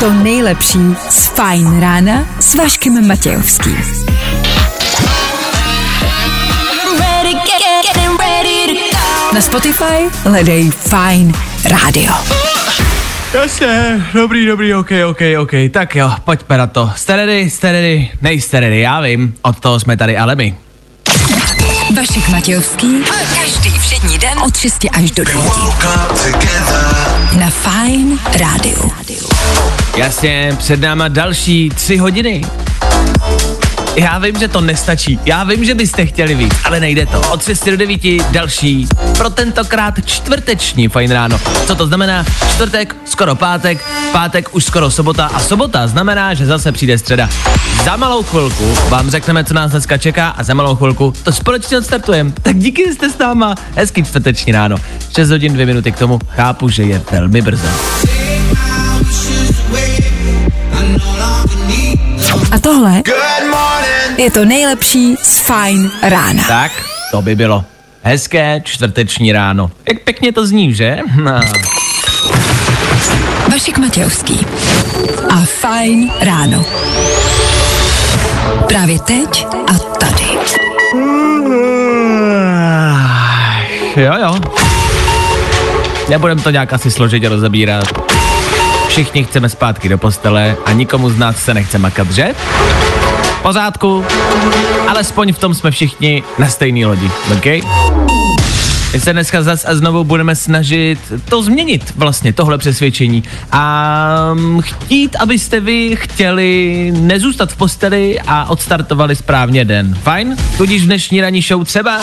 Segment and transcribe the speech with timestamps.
[0.00, 0.78] to nejlepší
[1.08, 3.76] z Fajn rána s Vaškem Matějovským.
[6.98, 9.34] Ready, get, get, getting ready to go.
[9.34, 11.34] Na Spotify hledej Fajn
[11.64, 12.12] rádio.
[13.32, 16.90] Jasně, dobrý, dobrý, ok, ok, ok, tak jo, pojďme na to.
[16.96, 20.54] Jste ready, jste ready, nejste ready, já vím, od toho jsme tady ale my.
[21.96, 23.04] Vašek Matějovský.
[23.42, 25.42] Každý všední den od 6 až do 9.
[27.38, 28.92] Na Fajn rádiu.
[29.96, 32.42] Jasně, před náma další tři hodiny.
[33.96, 35.20] Já vím, že to nestačí.
[35.24, 37.20] Já vím, že byste chtěli víc, ale nejde to.
[37.20, 38.86] Od 6 do 9 další.
[39.18, 41.40] Pro tentokrát čtvrteční fajn ráno.
[41.66, 42.24] Co to znamená?
[42.50, 47.28] Čtvrtek, skoro pátek, pátek už skoro sobota a sobota znamená, že zase přijde středa.
[47.84, 51.78] Za malou chvilku vám řekneme, co nás dneska čeká a za malou chvilku to společně
[51.78, 52.32] odstartujeme.
[52.42, 53.54] Tak díky, že jste s náma.
[53.74, 54.76] Hezký čtvrteční ráno.
[55.14, 56.18] 6 hodin 2 minuty k tomu.
[56.28, 57.68] Chápu, že je velmi brzo.
[62.52, 63.02] A tohle
[64.16, 66.42] je to nejlepší z Fajn rána.
[66.48, 66.72] Tak,
[67.10, 67.64] to by bylo.
[68.02, 69.70] Hezké čtvrteční ráno.
[69.88, 70.98] Jak pěkně to zní, že?
[71.22, 71.40] No.
[73.50, 74.46] Vašek Matějovský
[75.30, 76.64] a Fajn ráno.
[78.68, 80.24] Právě teď a tady.
[83.96, 84.34] Jo, jo.
[86.08, 87.84] Nebudem to nějak asi složitě rozebírat.
[88.88, 92.34] Všichni chceme zpátky do postele a nikomu z nás se nechce makat, že?
[93.42, 94.04] Pořádku,
[94.88, 97.46] alespoň v tom jsme všichni na stejné lodi, OK?
[98.92, 103.22] My se dneska zas a znovu budeme snažit to změnit, vlastně tohle přesvědčení.
[103.52, 109.94] A mm, chtít, abyste vy chtěli nezůstat v posteli a odstartovali správně den.
[110.02, 110.36] Fajn?
[110.56, 112.00] Tudíž v dnešní ranní show třeba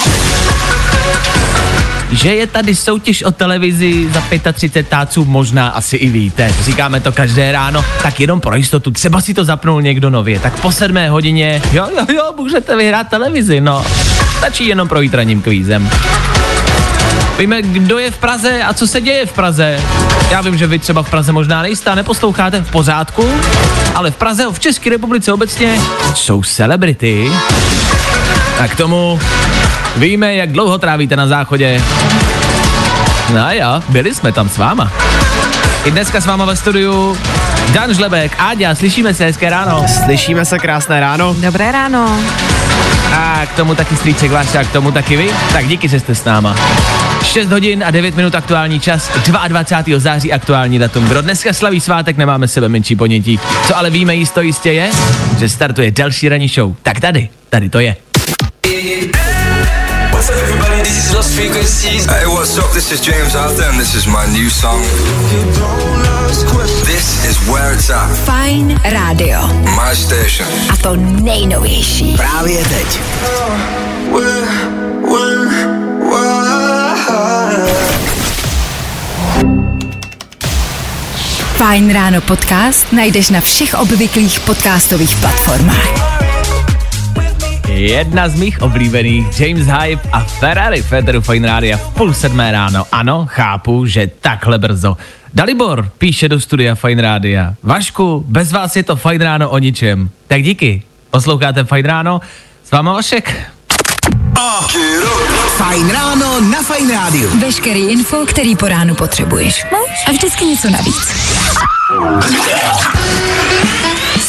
[2.11, 4.21] že je tady soutěž o televizi za
[4.53, 6.53] 35 táců, možná asi i víte.
[6.61, 10.59] Říkáme to každé ráno, tak jenom pro jistotu, třeba si to zapnul někdo nově, tak
[10.59, 13.85] po sedmé hodině, jo, jo, jo, můžete vyhrát televizi, no.
[14.37, 15.89] Stačí jenom projít ranním kvízem.
[17.39, 19.79] Víme, kdo je v Praze a co se děje v Praze.
[20.31, 23.29] Já vím, že vy třeba v Praze možná nejste a neposloucháte v pořádku,
[23.95, 25.79] ale v Praze, v České republice obecně
[26.15, 27.31] jsou celebrity.
[28.59, 29.19] A k tomu
[29.97, 31.81] víme, jak dlouho trávíte na záchodě.
[33.33, 34.91] No jo, byli jsme tam s váma.
[35.85, 37.17] I dneska s váma ve studiu
[37.73, 39.85] Dan Žlebek, Áďa, slyšíme se, hezké ráno.
[40.05, 41.35] Slyšíme se krásné ráno.
[41.39, 42.19] Dobré ráno.
[43.13, 45.29] A k tomu taky strýček váš a k tomu taky vy.
[45.53, 46.55] Tak díky, že jste s náma.
[47.23, 49.11] 6 hodin a 9 minut aktuální čas,
[49.47, 49.99] 22.
[49.99, 51.05] září aktuální datum.
[51.05, 53.39] Kdo dneska slaví svátek, nemáme sebe menší ponětí.
[53.67, 54.89] Co ale víme jisto jistě je,
[55.39, 56.75] že startuje další ranní show.
[56.83, 57.95] Tak tady, tady to je.
[58.87, 60.79] What's up, everybody?
[60.79, 62.05] This is Lost Frequencies.
[62.05, 62.71] Hey, what's up?
[62.71, 64.79] This is James Arthur, and this is my new song.
[66.87, 68.07] This is where it's at.
[68.23, 69.43] Fajn rádio.
[69.75, 70.47] My station.
[70.71, 72.15] A to nejnovější.
[72.15, 72.99] Právě teď.
[81.57, 86.26] Fajn ráno podcast najdeš na všech obvyklých podcastových platformách.
[87.77, 92.85] Jedna z mých oblíbených, James Hype a Ferrari Federu Fine Rádia v půl sedmé ráno.
[92.91, 94.97] Ano, chápu, že takhle brzo.
[95.33, 97.53] Dalibor píše do studia Fine Rádia.
[97.63, 100.09] Vašku, bez vás je to Fine Ráno o ničem.
[100.27, 100.83] Tak díky.
[101.11, 102.21] Posloucháte Fine Ráno?
[102.63, 103.51] S váma Vašek.
[105.57, 107.29] Fajn ráno na Fajn rádiu.
[107.39, 109.65] Veškerý info, který po ránu potřebuješ.
[109.71, 109.77] No
[110.07, 111.13] a vždycky něco navíc.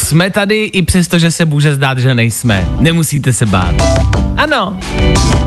[0.09, 2.67] Jsme tady i přesto, že se může zdát, že nejsme.
[2.79, 3.75] Nemusíte se bát.
[4.39, 4.79] Ano,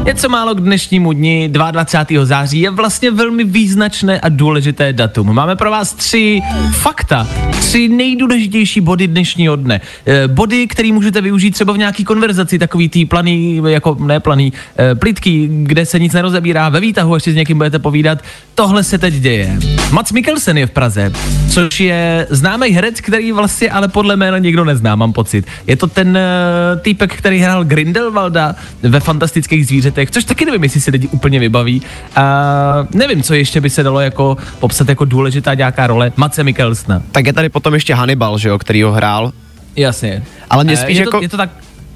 [0.04, 2.24] něco málo k dnešnímu dni, 22.
[2.24, 5.34] září, je vlastně velmi význačné a důležité datum.
[5.34, 6.42] Máme pro vás tři
[6.72, 9.80] fakta, tři nejdůležitější body dnešního dne.
[10.06, 14.52] E, body, které můžete využít třeba v nějaký konverzaci, takový tý planý, jako ne planý,
[14.78, 18.18] e, plitký, kde se nic nerozebírá, ve výtahu, až si s někým budete povídat.
[18.54, 19.58] Tohle se teď děje.
[19.90, 21.12] Mats Mikkelsen je v Praze,
[21.50, 25.46] což je známý herec, který vlastně ale podle jména nikdo nezná, mám pocit.
[25.66, 30.80] Je to ten uh, týpek, který hrál Grindelwalda ve fantastických zvířetech, což taky nevím, jestli
[30.80, 31.82] si lidi úplně vybaví.
[32.16, 32.22] A
[32.94, 37.02] nevím, co ještě by se dalo jako popsat jako důležitá nějaká role Mace Mikkelsna.
[37.12, 39.32] Tak je tady potom ještě Hannibal, že jo, který ho hrál.
[39.76, 40.22] Jasně.
[40.50, 41.10] Ale mě Eh, spíš je, jako...
[41.10, 41.50] to, je to tak,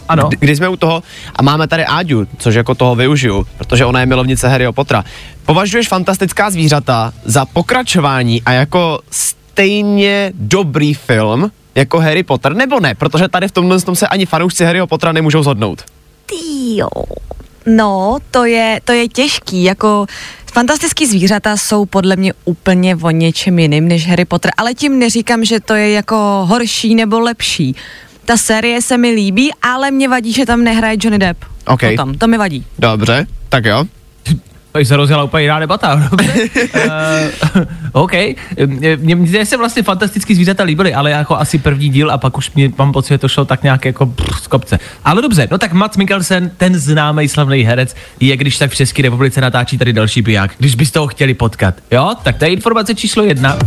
[0.08, 0.28] ano.
[0.28, 1.02] Kdy- Když jsme u toho
[1.36, 5.04] a máme tady Áďu, což jako toho využiju, protože ona je milovnice Harryho Pottera.
[5.46, 12.94] Považuješ fantastická zvířata za pokračování a jako stejně dobrý film jako Harry Potter, nebo ne?
[12.94, 15.84] Protože tady v tomhle tom se ani fanoušci Harryho Pottera nemůžou zhodnout.
[16.26, 16.88] Týjo.
[17.67, 20.06] No, to je, to je těžký, jako
[20.56, 25.44] Fantastický zvířata jsou podle mě úplně o něčem jiným než Harry Potter, ale tím neříkám,
[25.44, 27.76] že to je jako horší nebo lepší.
[28.25, 31.44] Ta série se mi líbí, ale mě vadí, že tam nehraje Johnny Depp.
[31.67, 31.81] OK.
[31.81, 32.67] To, tam, to mi vadí.
[32.79, 33.84] Dobře, tak jo.
[34.76, 36.11] Tady se rozjela úplně jiná debata.
[36.76, 37.62] Uh,
[37.93, 38.12] OK.
[38.67, 42.52] Mně, mně se vlastně fantastický zvířata líbily, ale jako asi první díl a pak už
[42.52, 44.78] mě, mám pocit, že to šlo tak nějak jako brr, z kopce.
[45.05, 49.02] Ale dobře, no tak Mats Mikkelsen, ten známý slavný herec, je když tak v České
[49.02, 50.50] republice natáčí tady další piják.
[50.58, 51.75] Když byste ho chtěli potkat.
[51.90, 53.58] Jo, tak to je informace číslo jedna.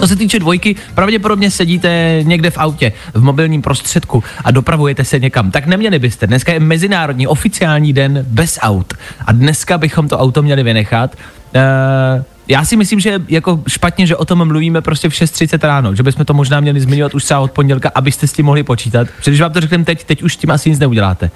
[0.00, 5.18] Co se týče dvojky, pravděpodobně sedíte někde v autě, v mobilním prostředku a dopravujete se
[5.18, 5.50] někam.
[5.50, 6.26] Tak neměli byste.
[6.26, 8.94] Dneska je mezinárodní oficiální den bez aut.
[9.26, 11.16] A dneska bychom to auto měli vynechat.
[11.54, 15.94] Uh, já si myslím, že jako špatně, že o tom mluvíme prostě v 6.30 ráno,
[15.94, 19.08] že bychom to možná měli zmiňovat už třeba od pondělka, abyste s tím mohli počítat.
[19.16, 21.30] Protože když vám to řekneme teď, teď už tím asi nic neuděláte.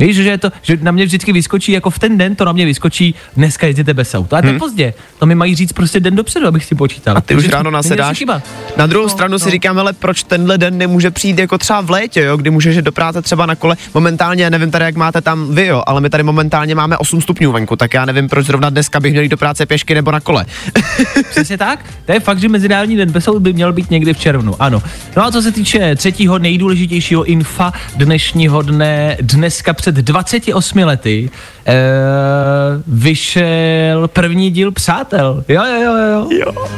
[0.00, 2.52] Víš, že, je to, že na mě vždycky vyskočí, jako v ten den to na
[2.52, 4.38] mě vyskočí, dneska jezdíte bez auta.
[4.38, 4.94] A to je pozdě.
[5.18, 7.16] To mi mají říct prostě den dopředu, abych si počítal.
[7.16, 8.24] A ty už ráno nasedáš.
[8.76, 12.20] Na druhou stranu si říkám, ale proč tenhle den nemůže přijít jako třeba v létě,
[12.20, 13.76] jo, kdy můžeš do práce třeba na kole.
[13.94, 17.52] Momentálně, nevím tady, jak máte tam vy, jo, ale my tady momentálně máme 8 stupňů
[17.52, 20.20] venku, tak já nevím, proč zrovna dneska bych měl jít do práce pěšky nebo na
[20.20, 20.46] kole.
[21.30, 21.84] Přesně tak.
[22.06, 24.56] To je fakt, že Mezinárodní den bez by měl být někdy v červnu.
[24.58, 24.82] Ano.
[25.16, 31.30] No a co se týče třetího nejdůležitějšího infa dnešního dne, dneska před 28 lety
[31.66, 31.72] eh,
[32.86, 35.44] vyšel první díl Přátel.
[35.48, 36.28] Jo, jo, jo, jo.
[36.30, 36.68] jo.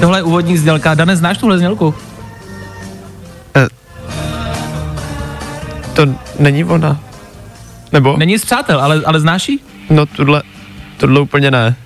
[0.00, 0.94] Tohle je úvodní znělka.
[0.94, 1.94] Dane, znáš tuhle znělku?
[5.94, 6.06] To
[6.38, 7.00] není ona.
[7.92, 8.16] Nebo?
[8.16, 9.58] Není z Přátel, ale, ale znáš ji?
[9.90, 10.42] No tohle,
[10.96, 11.76] tohle úplně ne.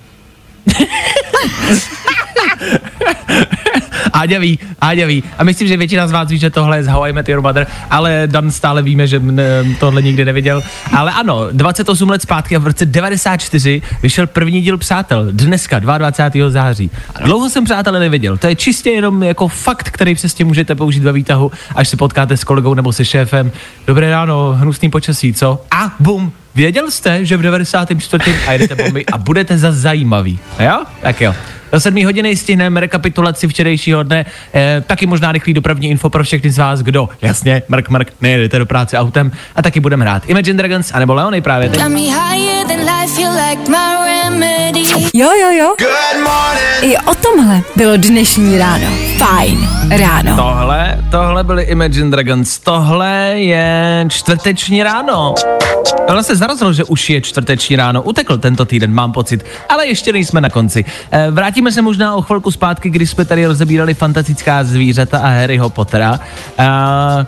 [4.19, 5.23] Áďa ví, Áďa ví.
[5.37, 7.41] A myslím, že většina z vás ví, že tohle je z How I Met Your
[7.41, 9.43] Mother, ale Dan stále víme, že mne,
[9.79, 10.63] tohle nikdy neviděl.
[10.93, 16.49] Ale ano, 28 let zpátky a v roce 94 vyšel první díl Přátel, dneska, 22.
[16.49, 16.91] září.
[17.23, 21.11] Dlouho jsem Přátelé neviděl, to je čistě jenom jako fakt, který přesně můžete použít ve
[21.11, 23.51] výtahu, až se potkáte s kolegou nebo se šéfem.
[23.87, 25.61] Dobré ráno, hnusný počasí, co?
[25.71, 28.35] A bum, Věděl jste, že v 94.
[28.47, 30.39] a jedete bomby a budete za zajímavý.
[30.59, 30.83] Jo?
[31.01, 31.33] Tak jo.
[31.71, 36.51] Do 7 hodiny stihneme rekapitulaci včerejšího dne, eh, taky možná rychlý dopravní info pro všechny
[36.51, 40.57] z vás, kdo, jasně, mrk, mrk, nejedete do práce autem a taky budeme hrát Imagine
[40.57, 41.79] Dragons anebo Leony právě teď.
[45.13, 45.75] Jo, jo, jo.
[46.81, 48.87] I o tomhle bylo dnešní ráno.
[49.17, 50.35] Fajn ráno.
[50.35, 55.35] Tohle, tohle byly Imagine Dragons, tohle je čtvrteční ráno.
[56.07, 60.13] Tohle se zarazilo, že už je čtvrteční ráno, utekl tento týden, mám pocit, ale ještě
[60.13, 60.85] nejsme na konci.
[61.11, 65.69] Eh, vrátíme se možná o chvilku zpátky, kdy jsme tady rozebírali fantastická zvířata a Harryho
[65.69, 66.19] Pottera.
[66.59, 67.25] Eh,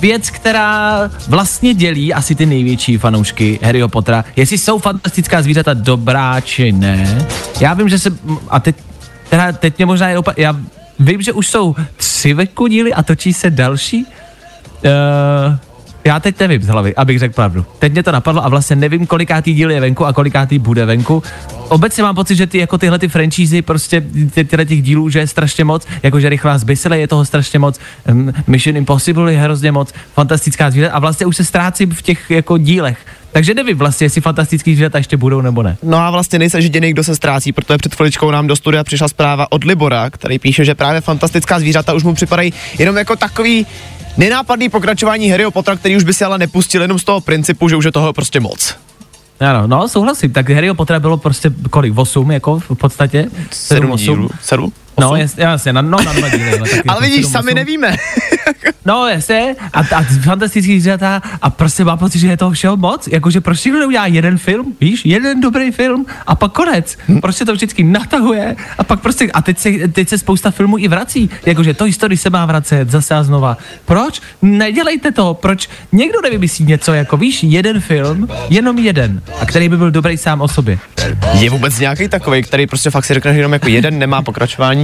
[0.00, 6.40] věc, která vlastně dělí asi ty největší fanoušky Harryho Pottera, jestli jsou fantastická zvířata dobrá
[6.40, 7.26] či ne.
[7.60, 8.10] Já vím, že se,
[8.48, 8.76] a teď,
[9.28, 10.56] teda teď mě možná je opa- já
[10.98, 14.06] vím, že už jsou tři veku díly a točí se další.
[14.84, 15.58] Uh,
[16.04, 17.66] já teď nevím z hlavy, abych řekl pravdu.
[17.78, 21.22] Teď mě to napadlo a vlastně nevím, kolikátý díl je venku a kolikátý bude venku.
[21.68, 25.18] Obecně mám pocit, že ty jako tyhle ty franchízy, prostě ty, tyhle těch dílů, že
[25.18, 27.80] je strašně moc, jakože rychlá zbysele je toho strašně moc,
[28.10, 32.30] um, Mission Impossible je hrozně moc, fantastická zvířata a vlastně už se ztrácím v těch
[32.30, 32.98] jako dílech.
[33.32, 35.76] Takže nevím vlastně, jestli fantastický zvířata ještě budou nebo ne.
[35.82, 39.08] No a vlastně nejse jediný, kdo se ztrácí, protože před chviličkou nám do studia přišla
[39.08, 43.66] zpráva od Libora, který píše, že právě fantastická zvířata už mu připadají jenom jako takový
[44.16, 47.76] nenápadný pokračování Harryho Pottera, který už by si ale nepustil jenom z toho principu, že
[47.76, 48.76] už je toho prostě moc.
[49.40, 50.32] Ano, no, souhlasím.
[50.32, 51.98] Tak Harryho Pottera bylo prostě kolik?
[51.98, 53.30] 8 jako v podstatě?
[53.50, 54.30] Sedm dílů.
[54.42, 54.72] Sedm?
[55.00, 55.20] No, Osm?
[55.20, 56.58] jas, jasně, na, no, na dva díly.
[56.58, 57.96] No, Ale vidíš, sami nevíme.
[58.86, 63.08] No, jasně, a, a fantastický zvířata a prostě mám pocit, že je toho všeho moc,
[63.08, 66.98] jakože proč někdo neudělá jeden film, víš, jeden dobrý film a pak konec.
[67.20, 70.88] Prostě to vždycky natahuje a pak prostě, a teď se, teď se spousta filmů i
[70.88, 73.56] vrací, jakože to historii se má vracet zase a znova.
[73.84, 74.20] Proč?
[74.42, 79.76] Nedělejte to, proč někdo nevymyslí něco, jako víš, jeden film, jenom jeden, a který by
[79.76, 80.78] byl dobrý sám o sobě.
[81.32, 84.83] Je vůbec nějaký takový, který prostě fakt si řekne, že jenom jako jeden nemá pokračování?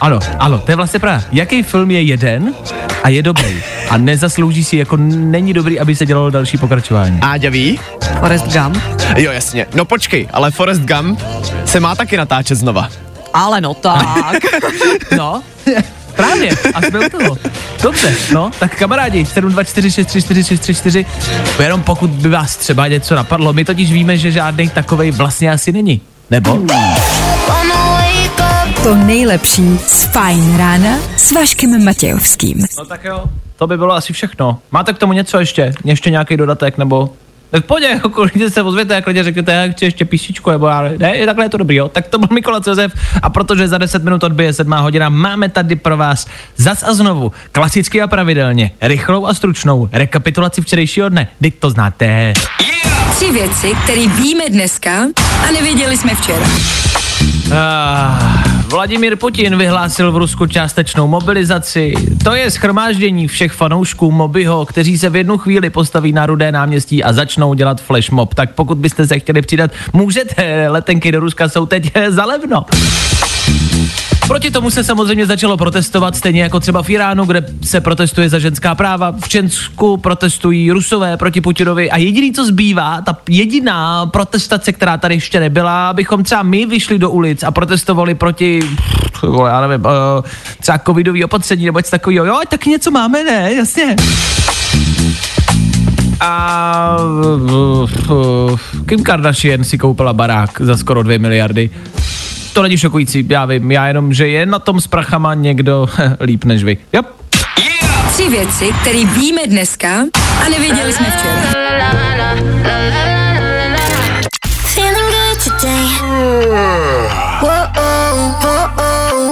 [0.00, 1.24] Ano, ano, to je vlastně pravda.
[1.32, 2.54] Jaký film je jeden
[3.02, 7.18] a je dobrý a nezaslouží si, jako není dobrý, aby se dělalo další pokračování.
[7.22, 7.80] Áďa ví?
[8.20, 8.78] Forrest Gump.
[9.16, 9.66] Jo, jasně.
[9.74, 11.20] No počkej, ale Forrest Gump
[11.64, 12.88] se má taky natáčet znova.
[13.34, 14.36] Ale no tak.
[15.16, 15.42] No,
[16.16, 17.36] právě, a jsme u toho.
[17.82, 21.06] Dobře, no, tak kamarádi, 724634634,
[21.62, 25.72] jenom pokud by vás třeba něco napadlo, my totiž víme, že žádný takovej vlastně asi
[25.72, 26.00] není.
[26.30, 26.58] Nebo?
[28.82, 32.66] To nejlepší z Fajn rána s Vaškem Matějovským.
[32.78, 33.24] No tak jo,
[33.56, 34.58] to by bylo asi všechno.
[34.70, 35.72] Máte k tomu něco ještě?
[35.84, 37.10] Ještě nějaký dodatek, nebo
[37.52, 41.16] V pohodě, okolí se ozvěte a klidně řeknete, jak chci ještě písničku, nebo já, ne,
[41.16, 41.88] je takhle je to dobrý, jo.
[41.88, 42.92] Tak to byl Mikola Cezef
[43.22, 47.32] a protože za 10 minut odbije 7 hodina, máme tady pro vás zas a znovu,
[47.52, 51.28] klasicky a pravidelně, rychlou a stručnou rekapitulaci včerejšího dne.
[51.40, 52.32] Teď to znáte.
[53.10, 54.92] Tři věci, které víme dneska
[55.48, 56.46] a nevěděli jsme včera.
[57.52, 61.94] Ah, Vladimír Putin vyhlásil v Rusku částečnou mobilizaci.
[62.24, 67.04] To je schromáždění všech fanoušků Mobyho, kteří se v jednu chvíli postaví na rudé náměstí
[67.04, 68.34] a začnou dělat flash mob.
[68.34, 70.68] Tak pokud byste se chtěli přidat, můžete.
[70.68, 72.64] Letenky do Ruska jsou teď zalevno.
[74.28, 78.38] Proti tomu se samozřejmě začalo protestovat, stejně jako třeba v Iránu, kde se protestuje za
[78.38, 79.14] ženská práva.
[79.24, 85.14] V Česku protestují Rusové proti Putinovi a jediný, co zbývá, ta jediná protestace, která tady
[85.14, 88.60] ještě nebyla, abychom třeba my vyšli do ulic a protestovali proti,
[89.46, 89.92] já nevím, uh,
[90.60, 92.26] třeba covidový opatření nebo něco takového.
[92.26, 93.54] Jo, tak něco máme, ne?
[93.54, 93.96] Jasně.
[96.20, 96.96] A
[98.10, 101.70] uh, Kim Kardashian si koupila barák za skoro 2 miliardy.
[102.52, 105.88] To není šokující, já vím, já jenom, že je na tom s prachama někdo
[106.20, 106.78] líp než vy.
[106.92, 107.02] Jo?
[108.12, 109.88] Tři věci, které víme dneska
[110.46, 111.68] a nevěděli jsme včera.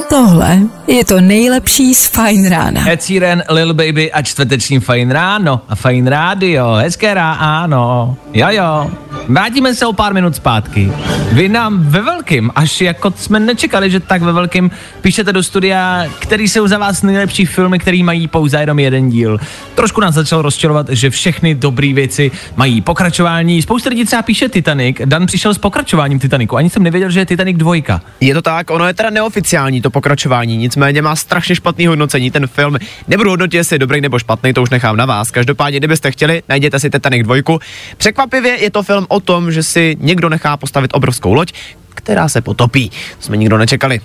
[0.08, 2.90] Tohle je to nejlepší z Fine Rána.
[2.90, 8.90] Ed Sheeran, Lil Baby a čtvrteční Fajn ráno a Fajn rádio, hezké ráno, jo jo.
[9.28, 10.92] Vrátíme se o pár minut zpátky.
[11.32, 16.06] Vy nám ve velkým, až jako jsme nečekali, že tak ve velkým, píšete do studia,
[16.18, 19.38] který jsou za vás nejlepší filmy, který mají pouze jenom jeden díl.
[19.74, 23.62] Trošku nás začalo rozčilovat, že všechny dobré věci mají pokračování.
[23.62, 24.96] Spousta lidí třeba píše Titanic.
[25.04, 26.56] Dan přišel s pokračováním Titaniku.
[26.56, 28.00] Ani jsem nevěděl, že je Titanic dvojka.
[28.20, 32.46] Je to tak, ono je teda neoficiální to pokračování, nicméně má strašně špatný hodnocení ten
[32.46, 32.76] film.
[33.08, 35.30] Nebudu hodnotit, jestli je dobrý nebo špatný, to už nechám na vás.
[35.30, 37.58] Každopádně, kdybyste chtěli, najděte si Titanic 2.
[37.96, 41.52] Překvapivě je to film tom, že si někdo nechá postavit obrovskou loď,
[41.94, 42.88] která se potopí.
[42.88, 44.00] To jsme nikdo nečekali.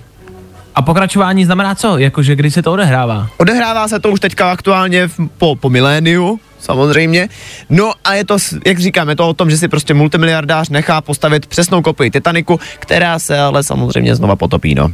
[0.74, 1.98] A pokračování znamená co?
[1.98, 3.28] Jakože kdy se to odehrává?
[3.36, 7.28] Odehrává se to už teďka aktuálně v, po, po miléniu, samozřejmě.
[7.70, 11.00] No a je to, jak říkám, je to o tom, že si prostě multimiliardář nechá
[11.00, 14.92] postavit přesnou kopii Titaniku, která se ale samozřejmě znova potopí, no.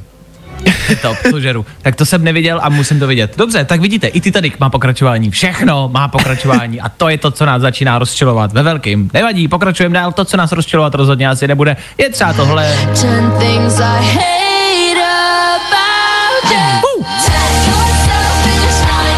[0.97, 1.67] Top, to žeru.
[1.83, 3.35] Tak to jsem neviděl a musím to vidět.
[3.37, 5.31] Dobře, tak vidíte, i Titanic má pokračování.
[5.31, 8.53] Všechno má pokračování a to je to, co nás začíná rozčilovat.
[8.53, 9.11] Ve velkým.
[9.15, 10.13] Nevadí, pokračujeme dál.
[10.13, 12.77] To, co nás rozčilovat rozhodně asi nebude, je třeba tohle.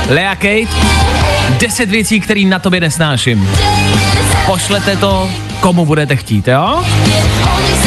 [0.09, 0.77] Lea Kate,
[1.59, 3.51] 10 věcí, které na tobě nesnáším.
[4.47, 6.85] Pošlete to, komu budete chtít, jo?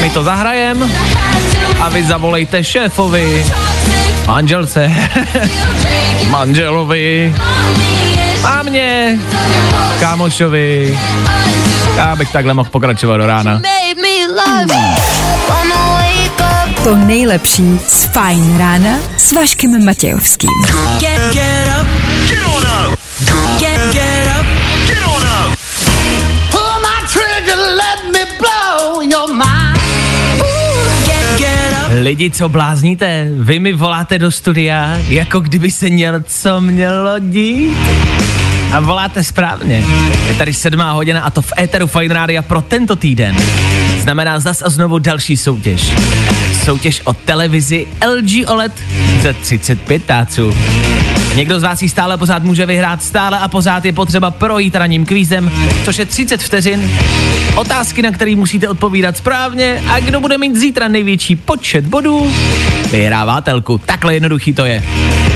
[0.01, 0.91] My to zahrajem
[1.79, 3.45] a vy zavolejte šéfovi,
[4.27, 4.91] manželce,
[6.29, 7.35] manželovi,
[8.43, 9.19] a mě,
[9.99, 10.99] kámošovi.
[11.95, 13.61] Já bych takhle mohl pokračovat do rána.
[16.83, 20.49] To nejlepší z Fine Rána s Vaškem Matějovským.
[20.99, 21.87] Get, get up.
[22.29, 22.99] Get on up.
[23.59, 24.45] Get, get up.
[24.87, 25.59] Get on up.
[26.51, 29.62] Pull my trigger, let me blow your mind.
[32.03, 33.27] Lidi, co blázníte?
[33.37, 37.77] Vy mi voláte do studia, jako kdyby se měl, co mělo dít.
[38.73, 39.83] A voláte správně.
[40.27, 43.37] Je tady sedmá hodina a to v éteru Fine Rádia pro tento týden.
[43.99, 45.91] Znamená zas a znovu další soutěž.
[46.65, 48.73] Soutěž o televizi LG OLED
[49.21, 50.53] za 35 táců.
[51.35, 55.05] Někdo z vás ji stále pořád může vyhrát, stále a pořád je potřeba projít ranním
[55.05, 55.51] kvízem,
[55.85, 56.91] což je 30 vteřin.
[57.55, 62.31] Otázky, na které musíte odpovídat správně a kdo bude mít zítra největší počet bodů,
[62.91, 63.81] vyhrává telku.
[63.85, 64.83] Takhle jednoduchý to je.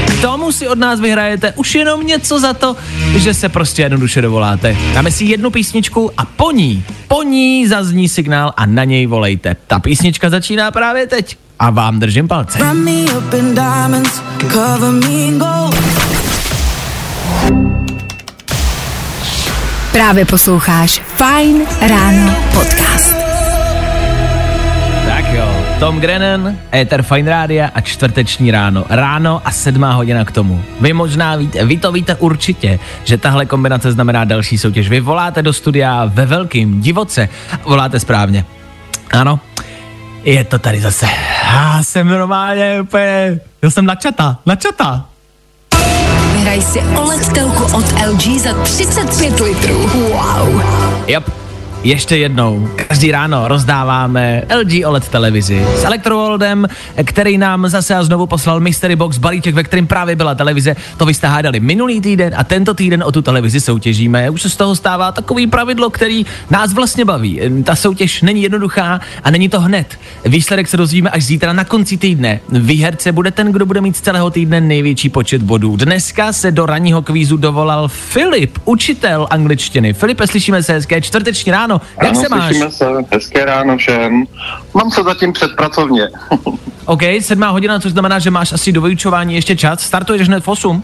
[0.07, 2.75] K tomu si od nás vyhrajete už jenom něco za to,
[3.15, 4.77] že se prostě jednoduše dovoláte.
[4.93, 9.55] Dáme si jednu písničku a po ní, po ní zazní signál a na něj volejte.
[9.67, 12.59] Ta písnička začíná právě teď a vám držím palce.
[19.91, 23.15] Právě posloucháš Fine Ráno podcast.
[25.07, 28.85] Tak jo, Tom Grennan, Ether Fine Rádia a čtvrteční ráno.
[28.89, 30.63] Ráno a sedmá hodina k tomu.
[30.81, 34.89] Vy možná víte, vy to víte určitě, že tahle kombinace znamená další soutěž.
[34.89, 37.29] Vy voláte do studia ve velkým, divoce,
[37.65, 38.45] voláte správně.
[39.11, 39.39] Ano,
[40.33, 41.05] je to tady zase.
[41.43, 45.05] Já jsem normálně úplně, já jsem načata, načata.
[46.33, 49.87] Vyhraj si OLED telku od LG za 35 litrů.
[49.87, 50.61] Wow.
[51.07, 51.46] Yep.
[51.83, 56.67] Ještě jednou, každý ráno rozdáváme LG OLED televizi s Electrovoldem,
[57.03, 60.75] který nám zase a znovu poslal Mystery Box balíček, ve kterém právě byla televize.
[60.97, 64.29] To vy jste hádali minulý týden a tento týden o tu televizi soutěžíme.
[64.29, 67.41] Už se z toho stává takový pravidlo, který nás vlastně baví.
[67.63, 69.99] Ta soutěž není jednoduchá a není to hned.
[70.25, 72.39] Výsledek se dozvíme až zítra na konci týdne.
[72.49, 75.75] Výherce bude ten, kdo bude mít z celého týdne největší počet bodů.
[75.75, 79.93] Dneska se do ranního kvízu dovolal Filip, učitel angličtiny.
[79.93, 81.66] Filipe, slyšíme se hezké čtvrteční ráno.
[82.03, 82.55] Jak ano, se máš?
[82.69, 84.23] se, hezké ráno všem.
[84.73, 86.07] Mám se zatím předpracovně.
[86.85, 89.79] OK, sedmá hodina, což znamená, že máš asi do vyučování ještě čas.
[89.79, 90.83] Startuješ hned v 8.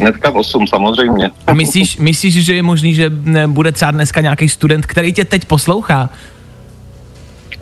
[0.00, 1.30] Hnedka v 8 samozřejmě.
[1.46, 3.10] A myslíš, myslíš, že je možný, že
[3.46, 6.10] bude třeba dneska nějaký student, který tě teď poslouchá?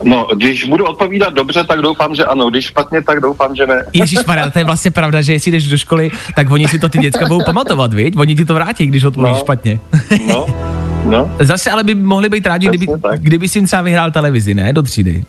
[0.03, 2.49] No, když budu odpovídat dobře, tak doufám, že ano.
[2.49, 3.85] Když špatně, tak doufám, že ne.
[3.93, 4.19] Ježíš
[4.53, 7.25] to je vlastně pravda, že jestli jdeš do školy, tak oni si to ty děcka
[7.25, 8.17] budou pamatovat, viď?
[8.17, 9.39] Oni ti to vrátí, když odpovíš No.
[9.39, 9.79] špatně.
[10.27, 10.45] No,
[11.09, 11.31] no.
[11.39, 13.21] Zase ale by mohli být rádi, kdyby, tak.
[13.21, 14.73] kdyby si jim třeba vyhrál televizi, ne?
[14.73, 15.23] Do třídy.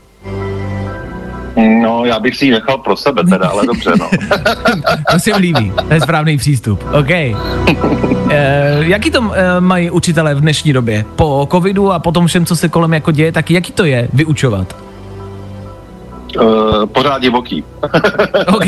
[1.83, 4.11] No, já bych si ji nechal pro sebe teda, ale dobře, no.
[5.13, 6.85] To se mi líbí, to je správný přístup.
[6.93, 7.11] OK.
[7.11, 7.35] E,
[8.81, 11.05] jaký to e, mají učitelé v dnešní době?
[11.17, 14.09] Po covidu a po tom všem, co se kolem jako děje, tak jaký to je
[14.13, 14.88] vyučovat?
[16.37, 17.65] Uh, pořád divoký.
[18.47, 18.65] OK,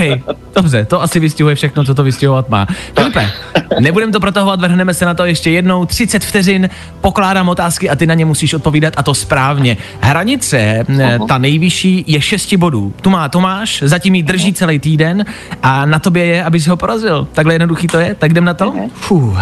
[0.55, 2.67] dobře, to asi vystihuje všechno, co to vystihovat má.
[2.95, 3.31] Filipe,
[3.81, 5.87] nebudem to protahovat, vrhneme se na to ještě jednou.
[5.87, 9.76] 30 vteřin, pokládám otázky a ty na ně musíš odpovídat a to správně.
[10.00, 11.26] Hranice, uh-huh.
[11.26, 12.95] ta nejvyšší, je 6 bodů.
[13.00, 15.25] Tu má Tomáš, zatím ji drží celý týden
[15.62, 17.29] a na tobě je, abys ho porazil.
[17.33, 18.75] Takhle jednoduchý to je, tak jdem na to?
[18.93, 19.38] Fuh.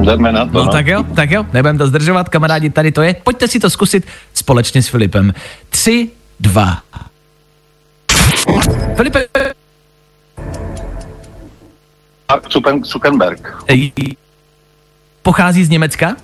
[0.00, 0.52] Jdeme na to.
[0.52, 3.16] No, no, tak jo, tak jo, nebudem to zdržovat, kamarádi, tady to je.
[3.24, 5.34] Pojďte si to zkusit společně s Filipem.
[5.70, 6.10] 3,
[6.40, 6.78] 2,
[8.96, 9.28] Felipe...
[12.28, 13.64] Mark Zuckerberg.
[15.22, 16.16] Pochází z Německa?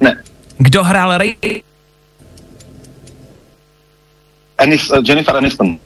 [0.00, 0.22] Ne.
[0.58, 1.34] Kdo hrál Ray?
[4.58, 5.78] Anis, uh, eh, Jennifer Aniston.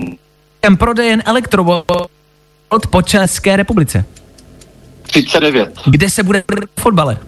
[0.60, 4.04] Ten prodejen Electrovolt po České republice.
[5.02, 5.74] 39.
[5.86, 6.42] Kde se bude
[6.76, 7.18] v fotbale?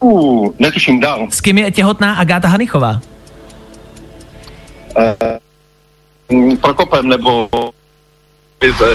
[0.00, 1.26] Uh, netuším dál.
[1.30, 3.00] S kým je těhotná Agáta Hanichová?
[4.96, 5.29] Uh,
[6.90, 7.48] Prokopem nebo...
[8.62, 8.94] Vize.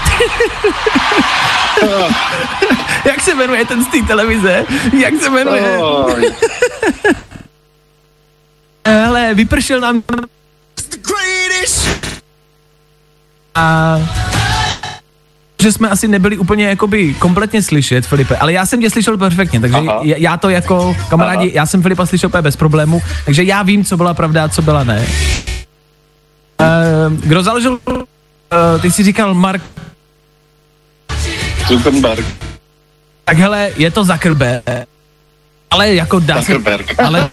[3.04, 4.64] Jak se jmenuje ten z té televize?
[4.98, 5.62] Jak se jmenuje?
[8.86, 10.02] Hele, vypršel nám...
[13.54, 13.98] A
[15.62, 19.60] že jsme asi nebyli úplně jakoby kompletně slyšet, Filipe, ale já jsem tě slyšel perfektně,
[19.60, 20.00] takže Aha.
[20.02, 23.84] já, já to jako kamarádi, já jsem Filipa slyšel úplně bez problému, takže já vím,
[23.84, 25.06] co byla pravda a co byla ne.
[26.60, 29.62] Uh, kdo založil, uh, ty jsi říkal Mark,
[31.68, 32.26] Zuckerberg.
[33.24, 34.64] tak hele, je to Zuckerberg,
[35.70, 37.00] ale jako dá se, Zuckerberg.
[37.00, 37.30] ale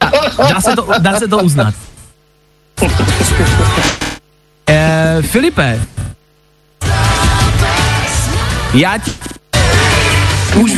[0.00, 0.12] dá,
[0.48, 1.74] dá, se to, dá se to uznat.
[4.70, 5.80] Eh, Filipe,
[8.74, 9.12] já ti...
[10.56, 10.72] Už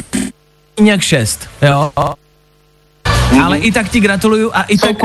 [0.80, 1.92] nějak šest, jo?
[3.44, 4.96] Ale i tak ti gratuluju a i tak...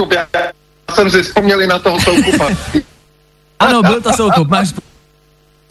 [0.91, 2.49] jsem si vzpomněl i na toho soukupa.
[3.59, 4.73] Ano, byl to soukup, máš...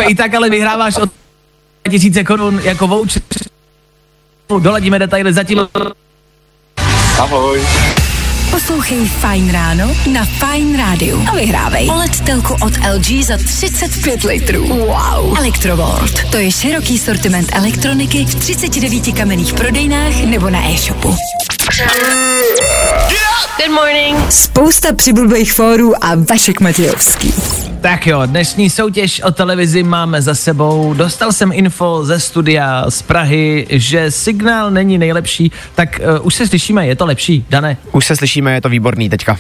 [0.09, 1.11] I tak ale vyhráváš od
[1.91, 3.23] tisíce korun jako voucher.
[4.59, 5.69] Doladíme detaily zatím.
[7.19, 7.67] Ahoj.
[8.51, 14.67] Poslouchej Fine ráno na Fine rádiu a vyhrávej OLED telku od LG za 35 litrů.
[14.67, 15.39] Wow.
[15.39, 16.31] Electrovolt.
[16.31, 21.17] To je široký sortiment elektroniky v 39 kamenných prodejnách nebo na e-shopu.
[23.41, 24.33] Good morning.
[24.33, 27.35] Spousta přibulbých fórů a Vašek Matějovský.
[27.81, 30.95] Tak jo, dnešní soutěž o televizi máme za sebou.
[30.95, 36.49] Dostal jsem info ze studia z Prahy, že signál není nejlepší, tak uh, už se
[36.49, 37.77] slyšíme, je to lepší, Dané.
[37.93, 39.39] Už se slyšíme, je to výborný teďka.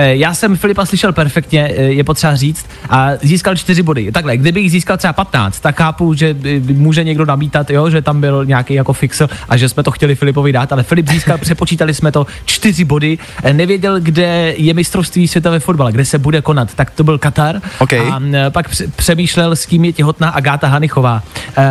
[0.00, 4.12] Eh, Já jsem Filipa slyšel perfektně, eh, je potřeba říct, a získal čtyři body.
[4.12, 8.20] Takhle, kdybych získal třeba 15, tak chápu, že eh, může někdo namítat, jo, že tam
[8.20, 11.94] byl nějaký jako fixl a že jsme to chtěli Filipovi dát, ale Filip získal, přepočítali
[11.94, 13.18] jsme to, čtyři body,
[13.52, 17.60] nevěděl, kde je mistrovství světa ve fotbale, kde se bude konat, tak to byl Katar.
[17.78, 17.92] OK.
[17.92, 21.22] A pak pře- přemýšlel, s kým je těhotná Agáta Hanichová.
[21.58, 21.62] E,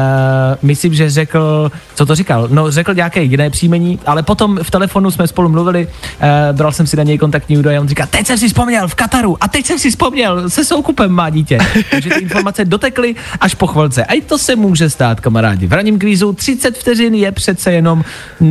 [0.62, 2.48] myslím, že řekl, co to říkal?
[2.52, 5.88] No, řekl nějaké jiné příjmení, ale potom v telefonu jsme spolu mluvili,
[6.22, 8.88] e, bral jsem si na něj kontaktní údaje a on říká, teď jsem si vzpomněl
[8.88, 11.58] v Kataru a teď jsem si vzpomněl, se soukupem má dítě.
[11.92, 14.06] Takže ty informace dotekly až po chvilce.
[14.06, 15.68] A i to se může stát, kamarádi.
[15.68, 18.04] V raním kvízu 30 vteřin je přece jenom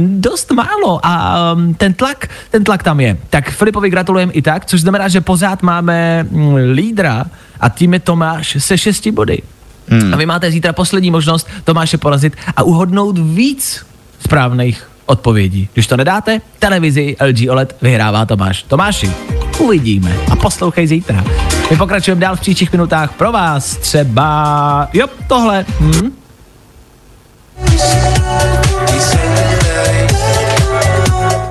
[0.08, 3.16] dost málo a um, ten tlak, ten tlak tam je.
[3.30, 7.24] Tak Filipovi gratulujeme i tak, což znamená, že pořád máme mm, lídra
[7.60, 9.42] a tím je Tomáš se 6 body.
[9.88, 10.14] Hmm.
[10.14, 13.86] A vy máte zítra poslední možnost Tomáše porazit a uhodnout víc
[14.20, 15.68] správných odpovědí.
[15.74, 18.62] Když to nedáte, televizi LG OLED vyhrává Tomáš.
[18.62, 19.10] Tomáši,
[19.58, 21.24] uvidíme a poslouchej zítra.
[21.70, 23.76] My pokračujeme dál v příštích minutách pro vás.
[23.76, 25.64] Třeba, jo, tohle.
[25.80, 26.12] Hm?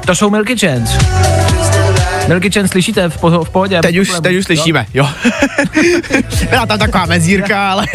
[0.06, 0.98] To jsou Milky Chance.
[2.28, 3.80] Milky Chance slyšíte v, po, v pohodě?
[3.82, 5.10] Teď už, teď už slyšíme, jo.
[6.50, 7.86] Byla tam taková mezírka, ale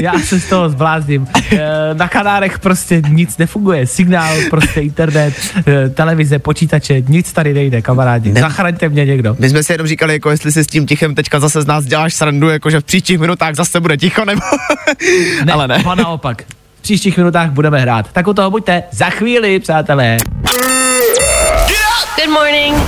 [0.00, 1.26] Já se z toho zblázním.
[1.52, 1.58] Eh,
[1.94, 3.86] Na Kanárech prostě nic nefunguje.
[3.86, 5.34] Signál, prostě internet,
[5.66, 8.32] eh, televize, počítače, nic tady nejde, kamarádi.
[8.32, 9.36] Ne- Zachraňte mě někdo.
[9.38, 11.84] my jsme si jenom říkali, jako jestli si s tím tichem teďka zase z nás
[11.84, 14.40] děláš srandu, jako že v příštích minutách zase bude ticho, nebo...
[15.44, 15.82] Ne, ale ne.
[15.96, 16.42] naopak.
[16.78, 18.12] V příštích minutách budeme hrát.
[18.12, 20.16] Tak u toho buďte za chvíli, přátelé.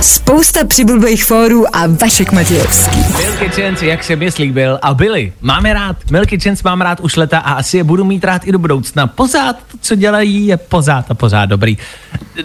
[0.01, 2.99] Spousta přibulbých fórů a Vašek Matějovský.
[3.17, 5.33] Milky Chance, jak jsem je slíbil, a byli.
[5.41, 6.11] Máme rád.
[6.11, 9.07] Milky Chance mám rád už leta a asi je budu mít rád i do budoucna.
[9.07, 11.77] Pořád to, co dělají, je pořád a pořád dobrý.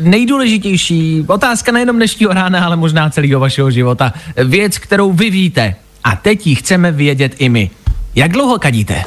[0.00, 4.12] Nejdůležitější otázka nejenom dnešního rána, ale možná celého vašeho života.
[4.44, 5.74] Věc, kterou vy víte.
[6.04, 7.70] A teď ji chceme vědět i my.
[8.14, 9.02] Jak dlouho kadíte?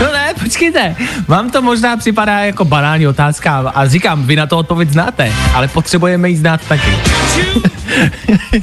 [0.00, 0.96] No ne, počkejte.
[1.28, 5.68] Vám to možná připadá jako banální otázka a říkám, vy na to odpověď znáte, ale
[5.68, 6.90] potřebujeme ji znát taky.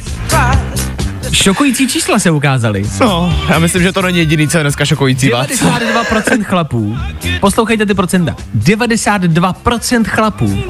[1.31, 2.83] Šokující čísla se ukázaly.
[3.01, 5.47] No, já myslím, že to není jediný, co je dneska šokující vás.
[5.47, 6.97] 92% chlapů,
[7.39, 10.63] poslouchejte ty procenta, 92% chlapů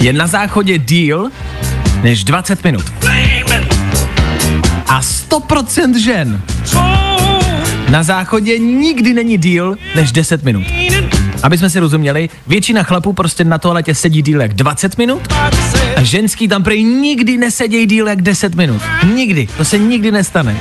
[0.00, 1.28] je na záchodě díl
[2.02, 2.84] než 20 minut.
[4.86, 6.42] A 100% žen
[7.90, 10.81] na záchodě nikdy není díl než 10 minut.
[11.42, 15.22] Aby jsme si rozuměli, většina chlapů prostě na toaletě sedí díl jak 20 minut
[15.96, 18.82] a ženský tam prej nikdy nesedějí díl jak 10 minut.
[19.14, 19.48] Nikdy.
[19.56, 20.56] To se nikdy nestane.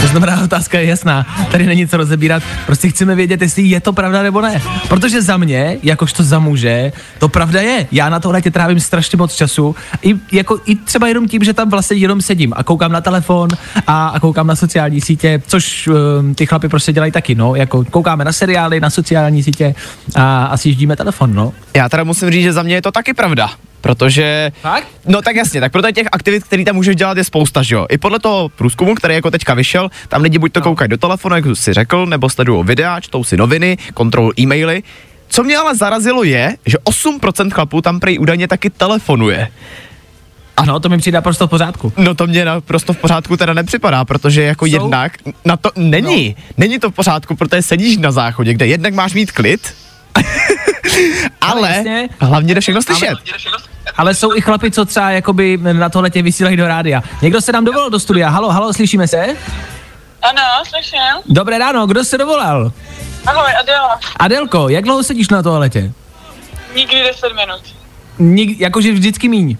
[0.00, 1.26] To znamená, otázka je jasná.
[1.50, 2.42] Tady není co rozebírat.
[2.66, 4.62] Prostě chceme vědět, jestli je to pravda nebo ne.
[4.88, 7.86] Protože za mě, jakožto za muže, to pravda je.
[7.92, 9.76] Já na toaletě trávím strašně moc času.
[10.02, 13.48] I, jako, i třeba jenom tím, že tam vlastně jenom sedím a koukám na telefon
[13.86, 17.54] a, a koukám na sociální sítě, což um, ty chlapi prostě dělají taky, no.
[17.54, 19.74] Jako koukáme na seriály, na sociální sítě
[20.18, 21.52] a, a sjíždíme telefon, no.
[21.76, 23.50] Já teda musím říct, že za mě je to taky pravda.
[23.80, 24.86] Protože, Fakt?
[25.06, 27.86] no tak jasně, tak proto těch aktivit, které tam můžeš dělat, je spousta, že jo.
[27.90, 31.34] I podle toho průzkumu, který jako teďka vyšel, tam lidi buď to koukají do telefonu,
[31.36, 34.82] jak jsi řekl, nebo sledují videa, čtou si noviny, kontrolují e-maily.
[35.28, 39.48] Co mě ale zarazilo je, že 8% chlapů tam prej údajně taky telefonuje.
[40.56, 41.92] Ano, to mi přijde prostě v pořádku.
[41.96, 45.12] No to mě naprosto v pořádku teda nepřipadá, protože jako Jsou- jednak
[45.44, 46.44] na to není, no.
[46.56, 49.74] není to v pořádku, protože sedíš na záchodě, kde jednak máš mít klid,
[51.40, 52.08] ale jasně.
[52.20, 53.18] hlavně jde všechno slyšet.
[53.96, 57.02] Ale jsou i chlapi, co třeba jakoby na tohletě vysílají do rádia.
[57.22, 58.28] Někdo se nám dovolal do studia.
[58.28, 59.26] Halo, halo, slyšíme se?
[60.22, 61.00] Ano, slyším.
[61.26, 62.72] Dobré ráno, kdo se dovolal?
[63.26, 64.00] Ahoj, Adela.
[64.18, 65.92] Adelko, jak dlouho sedíš na toaletě?
[66.74, 67.60] Nikdy 10 minut.
[68.18, 69.56] Nik, jakože vždycky míň.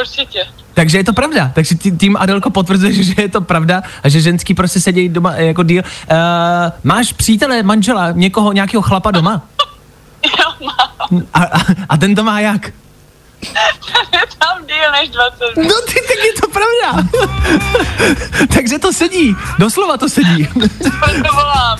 [0.00, 0.46] Určitě.
[0.80, 1.52] Takže je to pravda.
[1.54, 5.62] Takže tím Adelko potvrzuje, že je to pravda a že ženský prostě sedějí doma jako
[5.62, 5.82] díl.
[5.84, 6.16] Uh,
[6.84, 9.42] máš přítele, manžela, někoho, nějakého chlapa doma?
[10.24, 11.22] Jo, mám.
[11.34, 12.66] A, a, a ten to má jak?
[14.12, 15.72] Je tam díl než 20 minut.
[15.72, 17.08] No ty, tak je to pravda.
[18.54, 20.48] Takže to sedí, doslova to sedí.
[21.00, 21.78] Proto volám.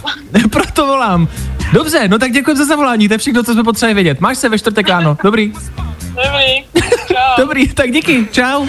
[0.51, 1.29] Proto volám.
[1.73, 4.21] Dobře, no tak děkuji za zavolání, to je všechno, co jsme potřebovali vědět.
[4.21, 5.53] Máš se ve čtvrtek ráno, dobrý.
[6.11, 6.65] Dobrý.
[7.09, 7.35] Čau.
[7.39, 8.67] Dobrý, tak díky, čau.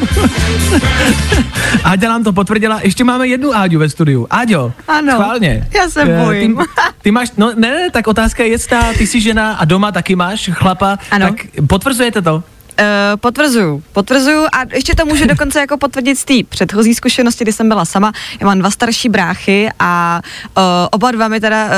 [1.84, 4.28] Áďa nám to potvrdila, ještě máme jednu Áďu ve studiu.
[4.30, 5.68] Áďo, Ano, schválně.
[5.76, 6.56] já se Eh, bojím.
[6.58, 6.64] Ty,
[7.02, 10.16] ty máš, no ne, ne, tak otázka je jistá, ty jsi žena a doma taky
[10.16, 11.26] máš chlapa, Ano.
[11.30, 11.36] tak
[11.68, 12.44] potvrzujete to?
[12.80, 17.54] Uh, potvrzuju, potvrzuju a ještě to můžu dokonce jako potvrdit z té předchozí zkušenosti, kdy
[17.54, 18.12] jsem byla sama.
[18.40, 20.22] Já mám dva starší bráchy a
[20.58, 21.72] uh, oba dva mi teda uh,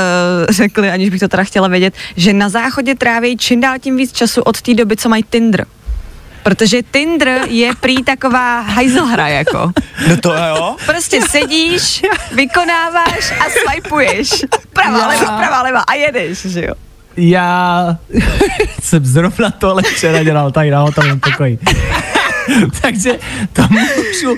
[0.50, 4.12] řekli, aniž bych to teda chtěla vědět, že na záchodě tráví čím dál tím víc
[4.12, 5.66] času od té doby, co mají Tinder.
[6.42, 9.72] Protože Tinder je prý taková hajzlhra jako.
[10.08, 10.76] No to jo.
[10.86, 12.02] Prostě sedíš,
[12.32, 14.44] vykonáváš a swipuješ.
[14.72, 16.74] Pravá, Já- leva, pravá, leva a jedeš, že jo.
[17.16, 17.96] Já
[18.84, 21.58] jsem zrovna tohle včera dělal tady na hotelovém pokoji.
[22.82, 23.12] Takže
[23.52, 24.36] to můžu,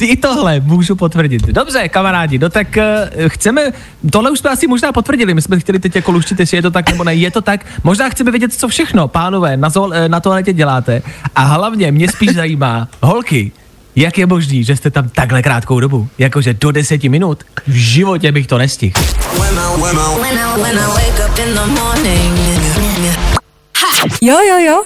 [0.00, 1.46] i tohle můžu potvrdit.
[1.46, 3.62] Dobře, kamarádi, no tak uh, chceme,
[4.10, 6.70] tohle už jsme asi možná potvrdili, my jsme chtěli teď jako luštit, jestli je to
[6.70, 10.08] tak nebo ne, je to tak, možná chceme vědět, co všechno, pánové, na, zo, eh,
[10.08, 11.02] na toaletě děláte
[11.34, 13.52] a hlavně mě spíš zajímá, holky,
[13.96, 16.08] jak je možný, že jste tam takhle krátkou dobu?
[16.18, 17.44] Jakože do deseti minut?
[17.66, 19.00] V životě bych to nestihl.
[24.22, 24.82] Jo, jo, jo.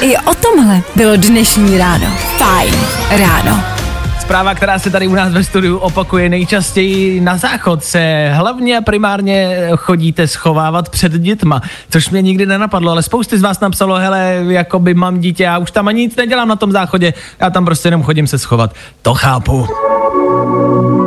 [0.00, 2.06] I o tomhle bylo dnešní ráno.
[2.38, 2.74] Fajn
[3.10, 3.60] ráno.
[4.20, 8.80] Zpráva, která se tady u nás ve studiu opakuje nejčastěji na záchod, se hlavně a
[8.80, 14.44] primárně chodíte schovávat před dětma, což mě nikdy nenapadlo, ale spousty z vás napsalo, hele,
[14.48, 17.86] jakoby mám dítě, já už tam ani nic nedělám na tom záchodě, já tam prostě
[17.86, 18.74] jenom chodím se schovat.
[19.02, 19.66] To chápu.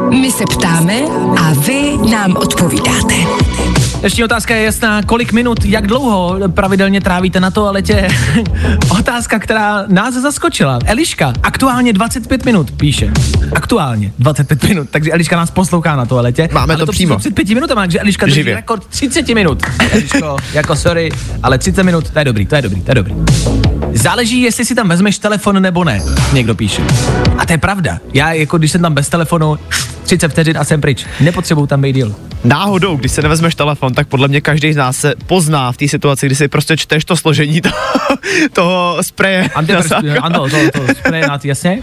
[0.10, 1.02] My se ptáme
[1.40, 3.16] a vy nám odpovídáte.
[4.04, 8.08] Dnešní otázka je jasná, kolik minut, jak dlouho pravidelně trávíte na toaletě?
[9.00, 10.80] otázka, která nás zaskočila.
[10.86, 13.12] Eliška, aktuálně 25 minut, píše.
[13.56, 16.50] Aktuálně 25 minut, takže Eliška nás poslouchá na toaletě.
[16.52, 17.18] Máme Ale to přímo.
[17.18, 19.64] Před 5 minutami, takže Eliška drží rekord 30 minut.
[19.92, 21.12] Eliško, jako sorry,
[21.44, 23.16] ale 30 minut, to je dobrý, to je dobrý, to je dobrý.
[24.04, 26.02] Záleží, jestli si tam vezmeš telefon nebo ne,
[26.34, 26.82] někdo píše.
[27.38, 28.00] A to je pravda.
[28.14, 29.60] Já jako když jsem tam bez telefonu,
[30.04, 31.06] 30 vteřin a jsem pryč.
[31.20, 32.16] Nepotřebuju tam být díl.
[32.44, 35.88] Náhodou, když se nevezmeš telefon, tak podle mě každý z nás se pozná v té
[35.88, 37.76] situaci, kdy si prostě čteš to složení toho,
[38.54, 39.50] toho spreje.
[39.56, 41.82] Antiprst, ano, to, to spreje na jasně.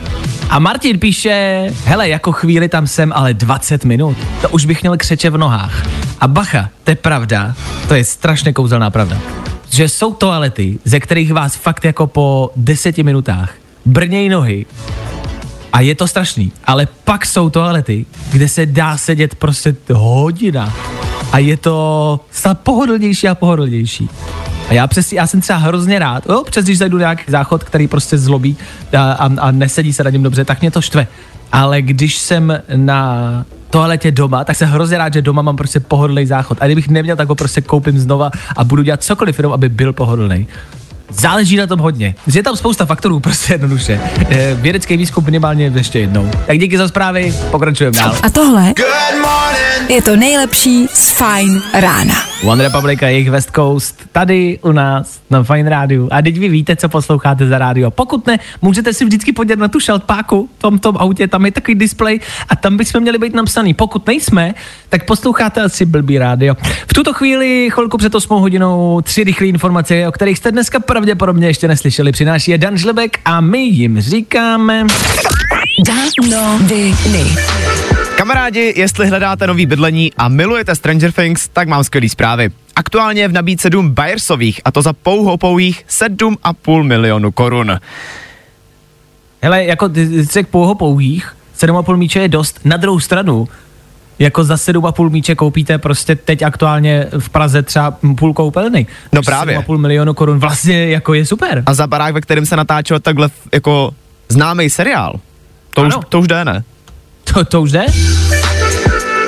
[0.51, 4.17] A Martin píše, hele, jako chvíli tam jsem, ale 20 minut.
[4.43, 5.87] To už bych měl křeče v nohách.
[6.21, 7.55] A bacha, to je pravda,
[7.89, 9.17] to je strašně kouzelná pravda.
[9.71, 13.55] Že jsou toalety, ze kterých vás fakt jako po deseti minutách
[13.87, 14.67] brnějí nohy
[15.73, 20.75] a je to strašný, ale pak jsou toalety, kde se dá sedět prostě hodina
[21.33, 24.09] a je to snad pohodlnější a pohodlnější.
[24.69, 27.89] A já přes, já jsem třeba hrozně rád, jo, přes když zajdu nějaký záchod, který
[27.89, 28.57] prostě zlobí
[28.99, 31.07] a, a, a nesedí se na něm dobře, tak mě to štve.
[31.53, 36.27] Ale když jsem na toaletě doma, tak jsem hrozně rád, že doma mám prostě pohodlný
[36.27, 36.59] záchod.
[36.61, 39.93] A kdybych neměl, tak ho prostě koupím znova a budu dělat cokoliv jenom, aby byl
[39.93, 40.49] pohodlný.
[41.11, 42.15] Záleží na tom hodně.
[42.35, 44.01] Je tam spousta faktorů, prostě jednoduše.
[44.31, 46.31] Eh, Vědecký výzkum minimálně ještě jednou.
[46.47, 48.17] Tak díky za zprávy, pokračujeme dál.
[48.23, 48.75] A tohle
[49.89, 52.30] je to nejlepší z Fine rána.
[52.45, 56.09] One Republic a jejich West Coast tady u nás na Fine Rádiu.
[56.11, 57.91] A teď vy víte, co posloucháte za rádio.
[57.91, 61.53] Pokud ne, můžete si vždycky podívat na tu šaltpáku v tom, tom autě, tam je
[61.53, 63.75] takový displej a tam bychom měli být napsaný.
[63.75, 64.55] Pokud nejsme,
[64.89, 66.57] tak posloucháte asi blbý rádio.
[66.87, 71.47] V tuto chvíli, chvilku před 8 hodinou, tři rychlé informace, o kterých jste dneska pravděpodobně
[71.47, 72.13] ještě neslyšeli.
[72.13, 74.87] Přináší je Dan Žlebek a my jim říkáme...
[75.87, 77.25] Danoviny.
[78.21, 82.51] Kamarádi, jestli hledáte nový bydlení a milujete Stranger Things, tak mám skvělý zprávy.
[82.77, 87.81] Aktuálně je v nabídce dům Bayersových a to za pouhou pouhých 7,5 milionu korun.
[89.43, 92.61] Hele, jako ty řekl pouho pouhých, 7,5 míče je dost.
[92.65, 93.49] Na druhou stranu,
[94.19, 98.87] jako za 7,5 míče koupíte prostě teď aktuálně v Praze třeba půl koupelny.
[99.13, 99.59] No právě.
[99.59, 101.63] 7,5 milionu korun vlastně jako je super.
[101.67, 103.95] A za barák, ve kterém se natáčel takhle jako
[104.29, 105.21] známý seriál.
[105.75, 106.03] To už, Ano.
[106.09, 106.65] to už jde, ne?
[107.35, 107.87] To, to už jde?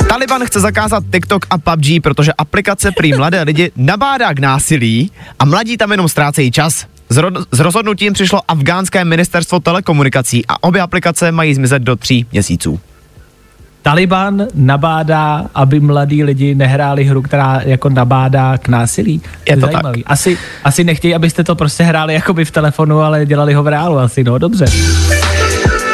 [0.09, 5.45] Taliban chce zakázat TikTok a PUBG, protože aplikace prý mladé lidi nabádá k násilí a
[5.45, 6.87] mladí tam jenom ztrácejí čas.
[7.11, 12.27] S, ro- s rozhodnutím přišlo afgánské ministerstvo telekomunikací a obě aplikace mají zmizet do tří
[12.33, 12.81] měsíců.
[13.83, 19.23] Taliban nabádá, aby mladí lidi nehráli hru, která jako nabádá k násilí.
[19.49, 20.05] Je to Zajímavý.
[20.05, 23.99] Asi, asi nechtějí, abyste to prostě hráli jakoby v telefonu, ale dělali ho v reálu
[23.99, 24.65] asi, no dobře.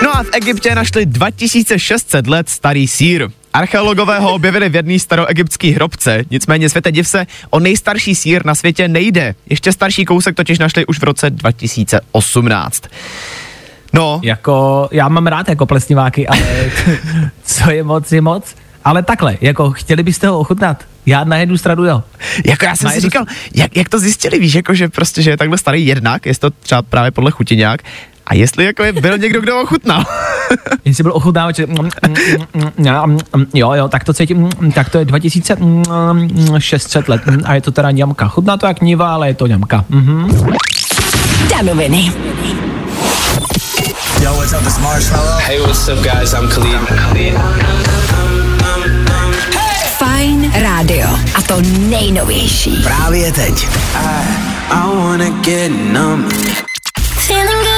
[0.03, 3.29] No a v Egyptě našli 2600 let starý sír.
[3.55, 8.55] Archeologové ho objevili v jedné staroegyptské hrobce, nicméně světe div se, o nejstarší sír na
[8.55, 9.35] světě nejde.
[9.51, 12.83] Ještě starší kousek totiž našli už v roce 2018.
[13.93, 16.41] No, Jako, já mám rád jako plesniváky, ale
[17.45, 18.55] co je moc, je moc.
[18.85, 20.85] Ale takhle, jako chtěli byste ho ochutnat?
[21.07, 22.03] Já na jednu stranu jo.
[22.47, 25.31] jako já jsem Na si říkal, jak, jak to zjistili, víš, jako že prostě, že
[25.31, 27.83] je takhle starý jednak, jest to třeba právě podle chuti nějak,
[28.29, 30.05] a jestli jako je byl někdo, kdo ochutnal.
[30.85, 31.88] Jestli byl ochutnávač, že mm, mm,
[33.37, 37.91] mm, jo, jo, tak to cítím, tak to je 2600 let a je to teda
[37.91, 38.29] ňamka.
[38.29, 39.85] Chutná to jak niva, ale je to ňamka.
[39.88, 40.31] Mhm.
[41.51, 42.12] Danoviny.
[44.23, 44.62] Yo, what's up?
[44.67, 45.38] It's Marshmallow.
[45.38, 46.33] Hey, what's up, guys?
[46.35, 46.79] I'm Khalid.
[49.99, 51.07] Fine rádio.
[51.35, 52.83] A to nejnovější.
[52.83, 53.69] Právě teď.
[54.71, 56.33] I wanna get numb.
[57.29, 57.78] Feeling good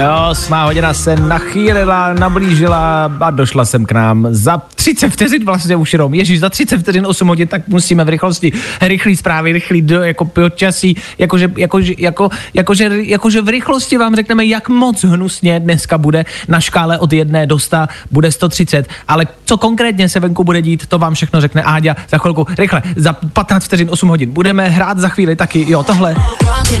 [0.00, 5.76] Jo, smá hodina se nachýlila, nablížila a došla jsem k nám za 30 vteřin vlastně
[5.76, 6.14] už jenom.
[6.14, 8.52] Ježíš, za 30 vteřin 8 hodin, tak musíme v rychlosti.
[8.80, 14.44] Rychlý zprávy, rychlý do, jako počasí, jakože, jakože, jako, jakože, jakože v rychlosti vám řekneme,
[14.44, 17.76] jak moc hnusně dneska bude na škále od 1 do 100,
[18.10, 22.18] bude 130, ale co konkrétně se venku bude dít, to vám všechno řekne Áďa za
[22.18, 22.46] chvilku.
[22.58, 24.30] Rychle, za 15 vteřin 8 hodin.
[24.30, 26.16] Budeme hrát za chvíli taky, jo, tohle.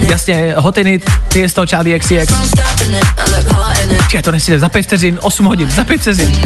[0.08, 2.32] Jasně, hotiny, ty je z toho Charlie XCX.
[4.08, 6.40] Čekaj, to nesíde, za 5 vteřin, 8 hodin, za 5 vteřin.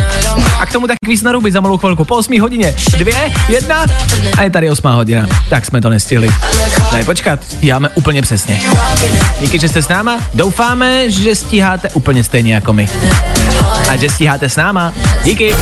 [0.58, 2.74] A k tomu tak víc na ruby za malou chvilku, po 8 hodině.
[2.98, 3.86] Dvě, jedna
[4.38, 5.26] a je tady 8 hodina.
[5.48, 6.30] Tak jsme to nestihli.
[6.92, 8.60] Ne, počkat, stíháme úplně přesně.
[9.40, 10.18] Díky, že jste s náma.
[10.34, 12.88] Doufáme, že stíháte úplně stejně jako my.
[13.90, 14.92] A že stíháte s náma.
[15.24, 15.54] Díky.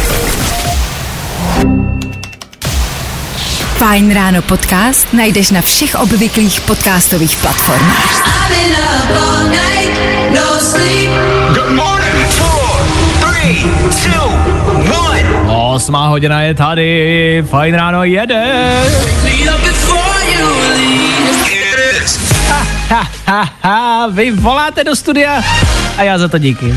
[3.79, 8.21] Fajn ráno podcast najdeš na všech obvyklých podcastových platformách.
[15.47, 18.45] Osmá hodina je tady, fajn ráno jede.
[22.89, 25.43] Ha, ha, ha, vy voláte do studia
[25.97, 26.75] a já za to díky.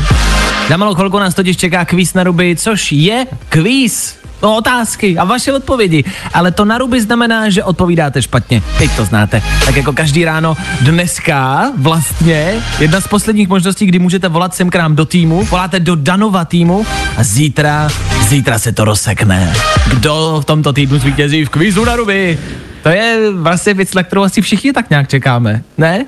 [0.68, 4.23] Za malou chvilku nás totiž čeká kvíz na ruby, což je kvíz.
[4.44, 6.04] No, otázky a vaše odpovědi.
[6.34, 8.62] Ale to na ruby znamená, že odpovídáte špatně.
[8.78, 9.42] Teď to znáte.
[9.64, 14.76] Tak jako každý ráno dneska vlastně jedna z posledních možností, kdy můžete volat sem k
[14.76, 17.88] nám do týmu, voláte do Danova týmu a zítra,
[18.28, 19.52] zítra se to rozsekne.
[19.88, 22.38] Kdo v tomto týdnu zvítězí v kvízu na ruby?
[22.82, 25.62] To je vlastně věc, na kterou asi všichni tak nějak čekáme.
[25.78, 26.06] Ne?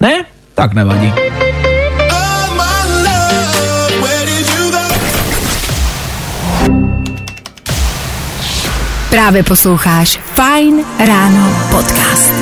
[0.00, 0.24] Ne?
[0.54, 1.12] Tak nevadí.
[9.12, 12.32] Právě posloucháš Fajn ráno podcast.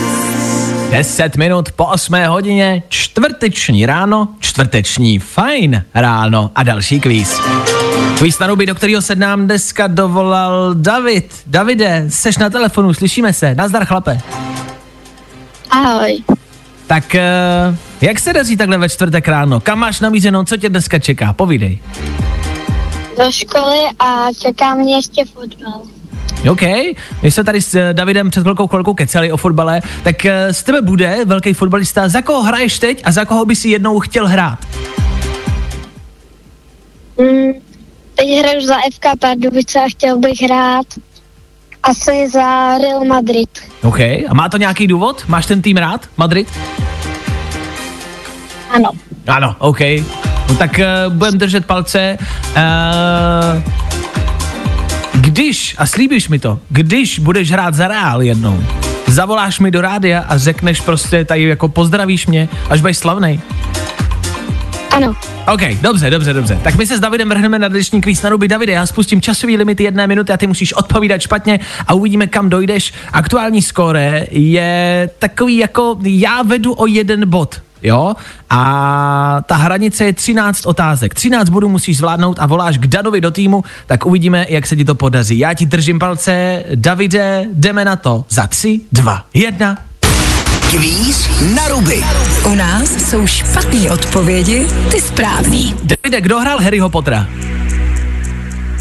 [0.90, 7.40] 10 minut po 8 hodině, čtvrteční ráno, čtvrteční fajn ráno a další kvíz.
[8.18, 11.42] Kvíz na ruby, do kterého se nám dneska dovolal David.
[11.46, 14.20] Davide, seš na telefonu, slyšíme se, nazdar chlape.
[15.70, 16.22] Ahoj.
[16.87, 19.61] Tak eh, jak se daří takhle ve čtvrtek ráno?
[19.61, 21.33] Kam máš namířeno, co tě dneska čeká?
[21.33, 21.78] Povídej.
[23.18, 25.99] Do školy a čeká mě ještě fotbal.
[26.48, 26.62] OK,
[27.22, 30.62] my jsme tady s eh, Davidem před chvilkou chvilkou keceli o fotbale, tak eh, z
[30.62, 32.09] tebe bude velký fotbalista.
[32.09, 34.59] Za koho hraješ teď a za koho by si jednou chtěl hrát?
[37.18, 37.53] Mm,
[38.14, 40.87] teď hraju za FK Pardubice a chtěl bych hrát
[41.83, 43.50] asi za Real Madrid.
[43.83, 45.24] OK, a má to nějaký důvod?
[45.29, 46.48] Máš ten tým rád, Madrid?
[48.70, 48.90] Ano.
[49.26, 49.81] Ano, OK.
[50.48, 52.18] No tak uh, budeme držet palce.
[52.57, 53.79] Uh,
[55.30, 58.64] když, a slíbíš mi to, když budeš hrát za Real jednou,
[59.06, 63.40] zavoláš mi do rádia a řekneš prostě tady jako pozdravíš mě, až budeš slavnej.
[64.90, 65.14] Ano.
[65.52, 66.60] OK, dobře, dobře, dobře.
[66.64, 68.48] Tak my se s Davidem vrhneme na dnešní kvíz na ruby.
[68.48, 72.48] Davide, já spustím časový limit jedné minuty a ty musíš odpovídat špatně a uvidíme, kam
[72.48, 72.92] dojdeš.
[73.12, 77.60] Aktuální skóre je takový jako já vedu o jeden bod.
[77.82, 78.14] Jo?
[78.50, 81.14] A ta hranice je 13 otázek.
[81.14, 84.84] 13 bodů musíš zvládnout a voláš k Danovi do týmu, tak uvidíme, jak se ti
[84.84, 85.38] to podaří.
[85.38, 86.62] Já ti držím palce.
[86.74, 88.24] Davide, jdeme na to.
[88.28, 89.78] Za 3, 2, 1.
[90.70, 92.04] Kvíz na ruby.
[92.46, 95.74] U nás jsou špatné odpovědi, ty správný.
[95.82, 97.26] Davide, kdo hrál Harryho Pottera?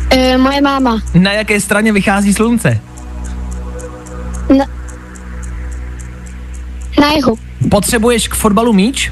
[0.10, 1.02] E, moje máma.
[1.14, 2.80] Na jaké straně vychází slunce?
[4.58, 4.66] Na,
[7.02, 7.49] na jihu.
[7.72, 9.12] Potřebuješ k fotbalu míč?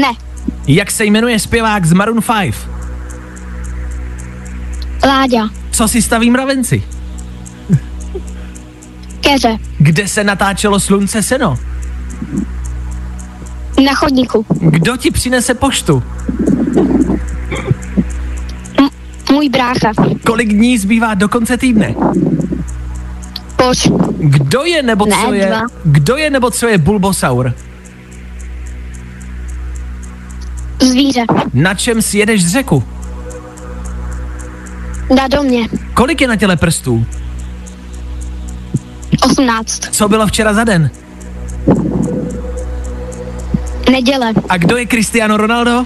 [0.00, 0.08] Ne.
[0.66, 2.54] Jak se jmenuje zpěvák z Maroon 5?
[5.06, 5.48] Láďa.
[5.70, 6.82] Co si staví mravenci?
[9.20, 9.56] Keře.
[9.78, 11.58] Kde se natáčelo slunce seno?
[13.84, 14.46] Na chodníku.
[14.60, 16.02] Kdo ti přinese poštu?
[19.32, 19.92] Můj brácha.
[20.26, 21.94] Kolik dní zbývá do konce týdne?
[23.58, 23.88] Poč.
[24.18, 25.46] Kdo je nebo Ne, co je?
[25.46, 25.60] dva.
[25.84, 27.52] Kdo je nebo co je bulbosaur?
[30.82, 31.24] Zvíře.
[31.54, 32.84] Na čem si jedeš z řeku?
[35.16, 35.68] Na domě.
[35.94, 37.06] Kolik je na těle prstů?
[39.24, 39.80] 18.
[39.90, 40.90] Co bylo včera za den?
[43.90, 44.32] Neděle.
[44.48, 45.84] A kdo je Cristiano Ronaldo?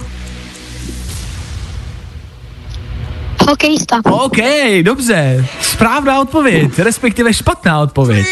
[3.49, 4.01] Hokejista.
[4.03, 4.37] OK,
[4.81, 5.45] dobře.
[5.61, 8.27] Správná odpověď, respektive špatná odpověď.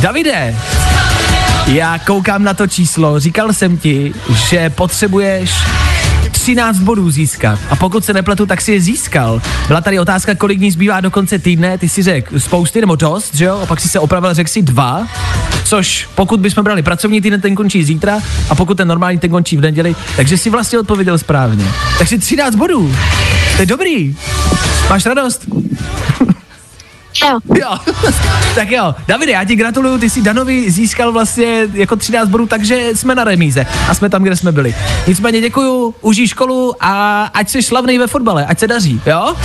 [0.00, 0.56] Davide,
[1.66, 4.14] já koukám na to číslo, říkal jsem ti,
[4.48, 5.50] že potřebuješ
[6.30, 7.58] 13 bodů získat.
[7.70, 9.42] A pokud se nepletu, tak si je získal.
[9.66, 13.34] Byla tady otázka, kolik dní zbývá do konce týdne, ty si řekl spousty nebo dost,
[13.34, 13.60] že jo?
[13.62, 15.06] A pak si se opravil, řekl si dva,
[15.64, 19.56] což pokud bychom brali pracovní týden, ten končí zítra, a pokud ten normální, ten končí
[19.56, 21.64] v neděli, takže si vlastně odpověděl správně.
[21.98, 22.94] Takže 13 bodů.
[23.60, 24.16] To je dobrý.
[24.90, 25.48] Máš radost?
[27.22, 27.38] Jo.
[27.60, 27.78] Jo.
[28.54, 32.88] tak jo, Davide, já ti gratuluju, ty jsi Danovi získal vlastně jako 13 bodů, takže
[32.94, 34.74] jsme na remíze a jsme tam, kde jsme byli.
[35.06, 39.36] Nicméně děkuju, užij školu a ať jsi slavný ve fotbale, ať se daří, jo?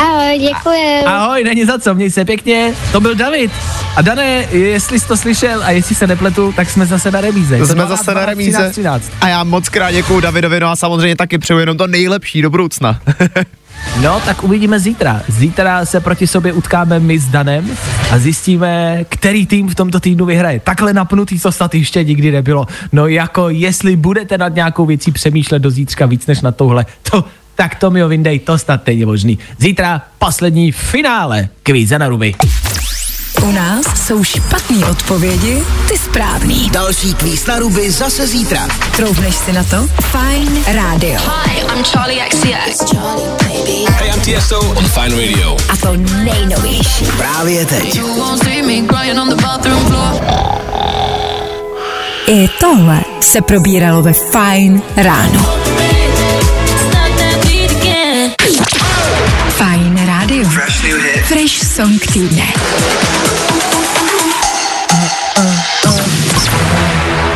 [0.00, 1.04] Ahoj, děkuji.
[1.06, 3.50] Ahoj, není za co, měj se pěkně, to byl David.
[3.96, 7.54] A Dané, jestli jsi to slyšel a jestli se nepletu, tak jsme zase na remíze.
[7.54, 8.58] Je to Jsme 12, zase na 12, remíze.
[8.58, 9.10] 13, 13.
[9.20, 12.50] A já moc krát děkuju Davidovi, no a samozřejmě taky přeju jenom to nejlepší do
[12.50, 13.00] budoucna.
[14.02, 15.22] No, tak uvidíme zítra.
[15.28, 17.70] Zítra se proti sobě utkáme my s Danem
[18.10, 20.60] a zjistíme, který tým v tomto týdnu vyhraje.
[20.60, 22.66] Takhle napnutý to snad ještě nikdy nebylo.
[22.92, 27.24] No jako, jestli budete nad nějakou věcí přemýšlet do zítřka víc než na touhle, to,
[27.56, 29.38] tak to mi ho vyndej, to snad není možný.
[29.58, 32.34] Zítra poslední finále kvíze na ruby.
[33.42, 36.70] U nás jsou špatné odpovědi, ty správný.
[36.70, 38.68] Další kvíz na ruby zase zítra.
[38.96, 39.88] Troufneš si na to?
[40.00, 41.20] Fajn rádio.
[41.44, 42.92] Hi, I'm Charlie XCX.
[43.90, 45.56] Hey, I'm TSO on Fine Radio.
[45.68, 47.04] A to nejnovější.
[47.16, 48.00] Právě teď.
[52.26, 55.56] I tohle se probíralo ve Fajn ráno.
[61.26, 62.46] Fresh song týdne.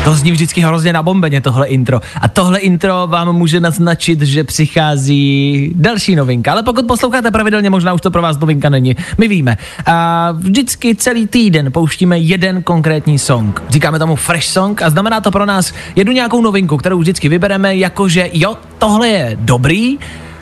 [0.04, 2.00] To zní vždycky hrozně na bombeně, tohle intro.
[2.20, 6.52] A tohle intro vám může naznačit, že přichází další novinka.
[6.52, 8.96] Ale pokud posloucháte pravidelně, možná už to pro vás novinka není.
[9.18, 9.58] My víme.
[9.86, 13.62] A vždycky celý týden pouštíme jeden konkrétní song.
[13.68, 17.76] Říkáme tomu fresh song a znamená to pro nás jednu nějakou novinku, kterou vždycky vybereme,
[17.76, 19.98] jakože jo, tohle je dobrý,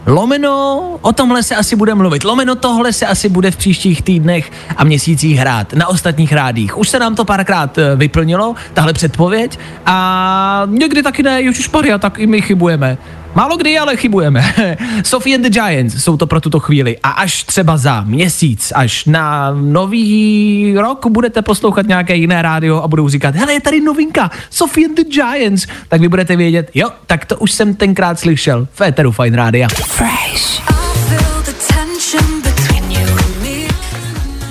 [0.08, 2.24] Lomeno, o tomhle se asi bude mluvit.
[2.24, 6.78] Lomeno, tohle se asi bude v příštích týdnech a měsících hrát na ostatních rádích.
[6.78, 12.18] Už se nám to párkrát eh, vyplnilo, tahle předpověď, a někdy taky ne, Paria, tak
[12.18, 12.98] i my chybujeme.
[13.34, 14.54] Málo kdy, ale chybujeme.
[15.02, 16.96] Sophie and the Giants jsou to pro tuto chvíli.
[17.02, 22.88] A až třeba za měsíc, až na nový rok budete poslouchat nějaké jiné rádio a
[22.88, 26.90] budou říkat, hele, je tady novinka, Sophie and the Giants, tak vy budete vědět, jo,
[27.06, 29.68] tak to už jsem tenkrát slyšel v Eteru Fine Rádia.
[29.68, 30.67] Fresh.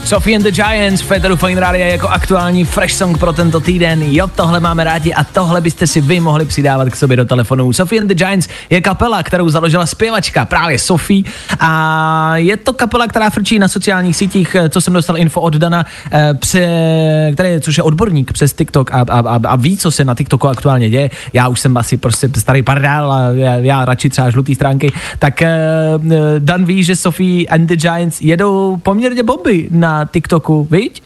[0.08, 4.04] Sophie and the Giants, Federu Fine Radio jako aktuální fresh song pro tento týden.
[4.04, 7.74] Jo, tohle máme rádi a tohle byste si vy mohli přidávat k sobě do telefonu.
[7.74, 11.24] Sophie and the Giants je kapela, kterou založila zpěvačka, právě Sophie.
[11.60, 15.56] A je to kapela, která frčí na sociálních sítích, eh, co jsem dostal info od
[15.56, 16.68] Dana, eh, pře,
[17.34, 20.48] který, což je odborník přes TikTok a, a, a, a ví, co se na TikToku
[20.48, 21.10] aktuálně děje.
[21.34, 24.92] Já už jsem asi prostě starý pardál a já, já radši třeba žlutý stránky.
[25.20, 25.56] Tak eh,
[26.40, 31.02] Dan ví, že Sophie and the Giants jedou poměrně bomby na TikToku, viď?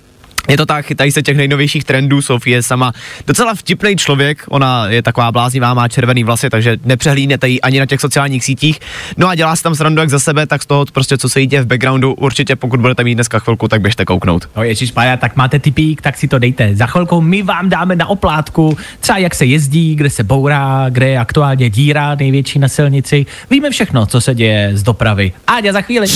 [0.50, 2.94] Je to tak, chytají se těch nejnovějších trendů, Sofie je sama
[3.28, 7.86] docela vtipný člověk, ona je taková bláznivá, má červený vlasy, takže nepřehlídnete ji ani na
[7.86, 8.80] těch sociálních sítích.
[9.18, 11.42] No a dělá se tam srandu jak za sebe, tak z toho prostě, co se
[11.42, 14.50] jí děje v backgroundu, určitě pokud budete mít dneska chvilku, tak běžte kouknout.
[14.56, 16.76] No ježiš, pája, tak máte tipík, tak si to dejte.
[16.76, 21.10] Za chvilku my vám dáme na oplátku třeba jak se jezdí, kde se bourá, kde
[21.10, 23.26] je aktuálně díra největší na silnici.
[23.50, 25.32] Víme všechno, co se děje z dopravy.
[25.48, 26.08] Áďa, za chvíli.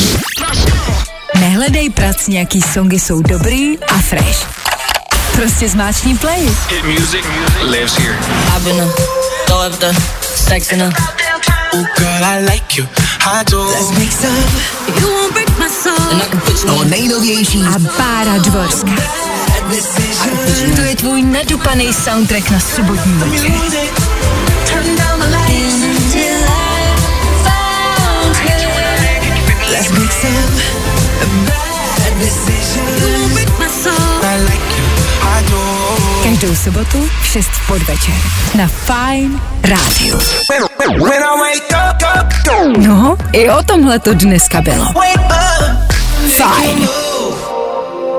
[1.56, 4.47] Nehledej prac, nějaký songy jsou dobrý a fresh.
[5.36, 6.49] Prostě zmáčkni play.
[6.70, 7.26] Hit music
[7.62, 8.18] lives here.
[8.56, 8.88] I've been a
[9.45, 10.01] throw up the
[10.36, 10.86] sex in a.
[11.76, 12.88] Ooh, girl, I like you.
[13.26, 13.64] I do.
[13.64, 14.43] Let's make some.
[14.99, 16.12] You won't break my soul.
[16.12, 16.89] And I can put you To on.
[16.89, 18.91] nejnovější A Bára Dvorská.
[20.76, 23.51] To je tvůj nadupaný soundtrack na sobotní večer.
[24.72, 26.95] Turn down the lights until I
[27.43, 28.70] found you.
[29.72, 31.05] Let's make some
[36.24, 38.13] Každou sobotu v 6 v podvečer.
[38.55, 40.20] Na Fine Radio.
[42.78, 44.86] No, i o tomhle to dneska bylo.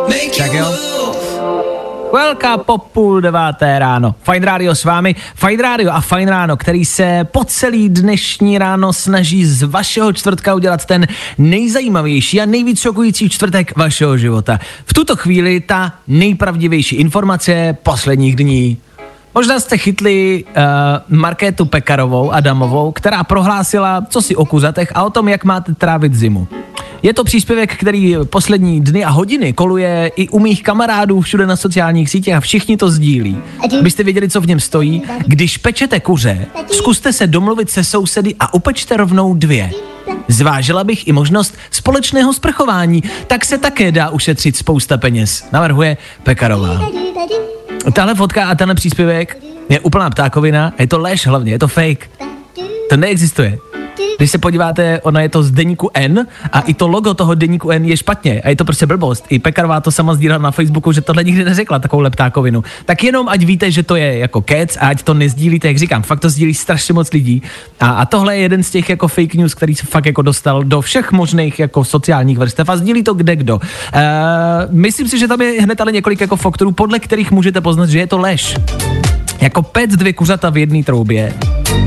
[0.08, 0.95] Make Tak jo.
[2.16, 4.14] Velká po půl deváté ráno.
[4.22, 5.14] Fine Radio s vámi.
[5.34, 10.54] Fine Radio a Fine Ráno, který se po celý dnešní ráno snaží z vašeho čtvrtka
[10.54, 11.06] udělat ten
[11.38, 14.58] nejzajímavější a nejvíc šokující čtvrtek vašeho života.
[14.86, 18.78] V tuto chvíli ta nejpravdivější informace posledních dní.
[19.36, 25.10] Možná jste chytli uh, Markétu Pekarovou Adamovou, která prohlásila, co si o kuzatech a o
[25.10, 26.48] tom, jak máte trávit zimu.
[27.02, 31.56] Je to příspěvek, který poslední dny a hodiny koluje i u mých kamarádů všude na
[31.56, 33.38] sociálních sítích a všichni to sdílí.
[33.80, 38.54] Abyste věděli, co v něm stojí, když pečete kuře, zkuste se domluvit se sousedy a
[38.54, 39.70] upečte rovnou dvě.
[40.28, 46.80] Zvážila bych i možnost společného sprchování, tak se také dá ušetřit spousta peněz, navrhuje Pekarová.
[47.92, 52.10] Tahle fotka a tenhle příspěvek je úplná ptákovina, je to lež hlavně, je to fake.
[52.90, 53.58] To neexistuje.
[54.18, 57.70] Když se podíváte, ono je to z deníku N a i to logo toho deníku
[57.70, 59.24] N je špatně a je to prostě blbost.
[59.28, 62.64] I Pekarová to sama sdílela na Facebooku, že tohle nikdy neřekla, takovou leptákovinu.
[62.84, 66.02] Tak jenom ať víte, že to je jako kec a ať to nezdílíte, jak říkám,
[66.02, 67.42] fakt to sdílí strašně moc lidí.
[67.80, 70.64] A, a tohle je jeden z těch jako fake news, který se fakt jako dostal
[70.64, 73.56] do všech možných jako sociálních vrstev a sdílí to kde kdo.
[73.56, 73.62] Uh,
[74.70, 77.98] myslím si, že tam je hned ale několik jako faktorů, podle kterých můžete poznat, že
[77.98, 78.56] je to lež.
[79.40, 81.32] Jako pec dvě kuřata v jedné troubě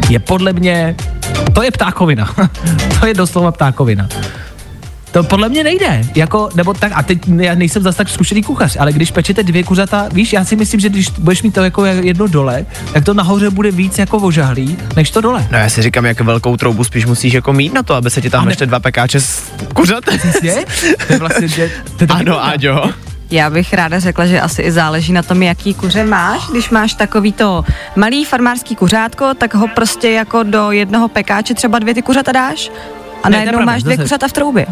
[0.10, 0.96] je podle mě,
[1.60, 2.36] to je ptákovina.
[3.00, 4.08] to je doslova ptákovina.
[5.12, 8.78] To podle mě nejde, jako, nebo tak, a teď já nejsem zase tak zkušený kuchař,
[8.80, 11.86] ale když pečete dvě kuřata, víš, já si myslím, že když budeš mít to jako
[11.86, 15.48] jedno dole, tak to nahoře bude víc jako ožahlý, než to dole.
[15.52, 18.22] No já si říkám, jak velkou troubu spíš musíš jako mít na to, aby se
[18.22, 20.18] ti tam ne- ještě dva pekáče s kuřatem.
[20.18, 20.56] Přesně?
[21.08, 22.46] To je vlastně, že, to je Ano.
[22.46, 22.90] Áďo.
[23.32, 26.48] Já bych ráda řekla, že asi i záleží na tom, jaký kuře máš.
[26.52, 27.64] Když máš takový to
[27.96, 32.72] malý farmářský kuřátko, tak ho prostě jako do jednoho pekáče třeba dvě ty kuřata dáš
[33.24, 34.04] a Ne, najednou máš dvě zase.
[34.04, 34.66] kuřata v troubě.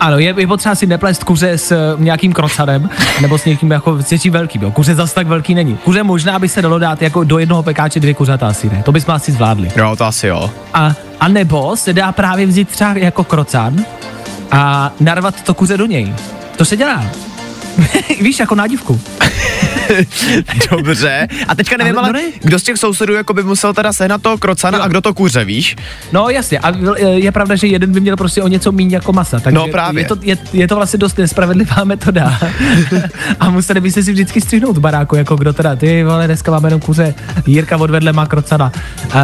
[0.00, 2.90] Ano, je, je potřeba si neplést kuře s uh, nějakým krocanem,
[3.20, 4.62] nebo s někým jako s něčím velkým.
[4.62, 4.70] Jo.
[4.70, 5.76] Kuře zase tak velký není.
[5.76, 8.82] Kuře možná by se dalo dát jako do jednoho pekáče dvě kuřata asi ne.
[8.82, 9.70] To bychom asi zvládli.
[9.76, 10.50] Jo, to asi jo.
[10.74, 13.84] A, a nebo se dá právě vzít třeba jako krocan
[14.50, 16.14] a narvat to kuře do něj.
[16.56, 17.04] To se dělá.
[18.22, 19.00] Víš, jako nádivku.
[20.70, 21.28] Dobře.
[21.48, 22.32] A teďka nevím, Ale ale, no ne.
[22.42, 24.84] kdo z těch sousedů jako by musel teda sehnat toho krocana Jo.
[24.84, 25.76] a kdo to kuře, víš?
[26.12, 29.12] No jasně, a e, je pravda, že jeden by měl prostě o něco méně jako
[29.12, 29.40] masa.
[29.40, 30.02] Takže No, právě.
[30.02, 32.38] Je to, je, je to vlastně dost nespravedlivá metoda.
[33.40, 36.66] a museli byste si vždycky střihnout v baráku, jako kdo teda, ty vole, dneska máme
[36.68, 37.14] jenom kuře,
[37.46, 38.72] Jirka odvedle má krocana.
[39.14, 39.20] Uh,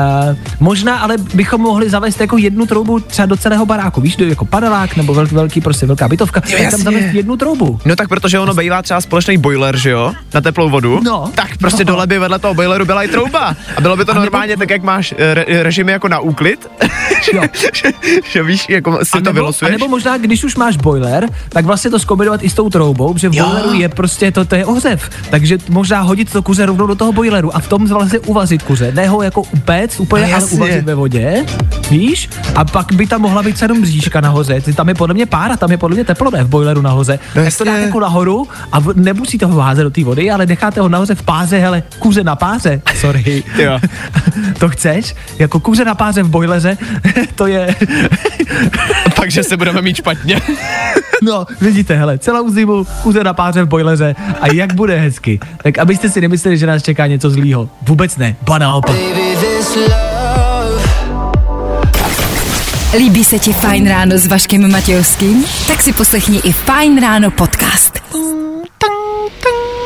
[0.61, 4.45] možná ale bychom mohli zavést jako jednu troubu třeba do celého baráku, víš, do- jako
[4.45, 7.81] panelák nebo velký, velký prostě velká bytovka, Jo, tam zavést jednu troubu.
[7.85, 10.13] No tak protože ono bývá třeba společný boiler, že jo?
[10.35, 11.01] Na teplou vodu.
[11.05, 11.31] No.
[11.35, 11.93] Tak prostě No.
[11.93, 13.57] dole by vedle toho boileru byla i trouba.
[13.77, 16.19] A bylo by to A nebo- normálně tak, jak máš eh, re, režimy jako na
[16.21, 16.69] úklid.
[17.35, 17.43] Jo.
[17.75, 17.91] že,
[18.33, 19.71] že, víš, jako si A to nebo, vylosuješ.
[19.71, 23.15] a nebo možná, když už máš boiler, tak vlastně to zkombinovat i s tou troubou,
[23.15, 23.45] protože v Jo.
[23.45, 25.11] boileru je prostě, to, to je ohřev.
[25.31, 28.93] Takže možná hodit to kuře rovnou do toho boileru a v tom vlastně uvařit kuře.
[28.95, 31.45] Ne ho jako upéct úplně, No ale uvařit ve vodě.
[31.91, 32.29] Víš?
[32.55, 34.61] A pak by tam mohla být jenom bříška nahoře.
[34.77, 37.19] Tam je podle mě pára, tam je podle mě teplo ne v boileru nahoře.
[37.37, 40.81] No tak to jako nahoru a v, nemusíte ho házet do té vody, ale necháte
[40.81, 42.83] ho nahoře v páře, hele, kuře na páře.
[42.95, 43.43] Sorry.
[43.59, 43.79] Jo.
[44.59, 45.15] to chceš?
[45.39, 46.79] Jako kuře na páře v bojleře,
[47.35, 47.75] to je...
[49.17, 50.41] Pak, že se budeme mít špatně.
[51.23, 55.41] No, vidíte, hele, celou zimu kuře na páře v bojleře a jak bude hezky.
[55.63, 57.69] Tak abyste si nemysleli, že nás čeká něco zlýho.
[57.83, 58.97] Vůbec ne, ba naopak.
[62.99, 65.45] Líbí se ti Fajn ráno s Vaškem Matějovským?
[65.67, 68.03] Tak si poslechni i Fajn ráno podcast.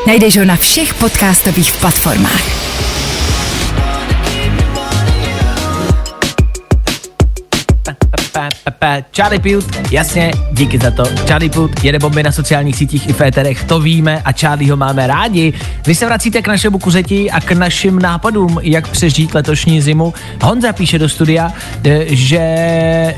[0.07, 2.68] Najdeš ho na všech podcastových platformách.
[8.31, 8.97] Pa, pa, pa.
[9.15, 11.03] Charlie Pute, jasně, díky za to.
[11.27, 14.77] Charlie Pute jede bomby na sociálních sítích i v éterech, to víme a Charlie ho
[14.77, 15.53] máme rádi.
[15.85, 20.13] Vy se vracíte k našemu kuřeti a k našim nápadům, jak přežít letošní zimu.
[20.41, 21.53] Honza píše do studia,
[21.85, 22.43] eh, že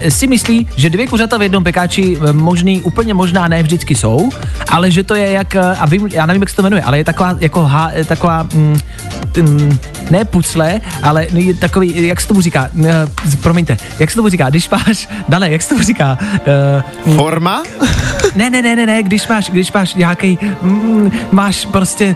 [0.09, 4.29] si myslí, že dvě kuřata v jednom pekáči eh, možný, úplně možná ne vždycky jsou,
[4.67, 6.97] ale že to je jak, eh, a vím, já nevím, jak se to jmenuje, ale
[6.97, 8.79] je taková, jako ha, taková, mm,
[9.37, 11.27] mm, ne pucle, ale
[11.59, 12.69] takový, jak se tomu říká,
[13.41, 16.17] promiňte, jak se tomu říká, když máš, Dane, jak se tomu říká,
[17.05, 17.63] uh, Forma?
[18.35, 22.15] ne, ne, ne, ne, ne, když máš, když máš nějaký, mm, máš prostě,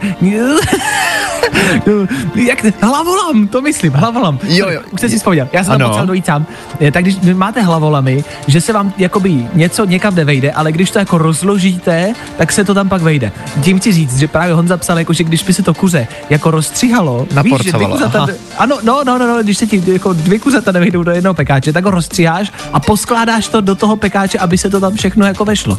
[2.36, 4.39] jak, hlavolam, to myslím, hlavolam.
[4.43, 4.82] Jo, jo.
[4.91, 5.80] Už jsi si vzpomněl, já jsem Ano.
[5.80, 6.46] tam potřeboval dojít sám.
[6.82, 11.00] Eh, Tak když máte hlavolamy, že se vám jakoby něco někam nevejde, ale když to
[11.00, 13.32] jako rozložíte, tak se to tam pak vejde.
[13.62, 16.52] Tím chci říct, že právě Honza psal, jako, že když by se to kuře jako
[16.52, 17.88] rozstřihalo, víš, že dvě
[18.18, 18.28] aha.
[18.58, 21.74] ano, no, no, no, no, když se ti jako dvě kuřata nevejdou do jednoho pekáče,
[21.74, 25.46] tak ho rozstříháš a poskládáš to do toho pekáče, aby se to tam všechno jako
[25.46, 25.78] vešlo.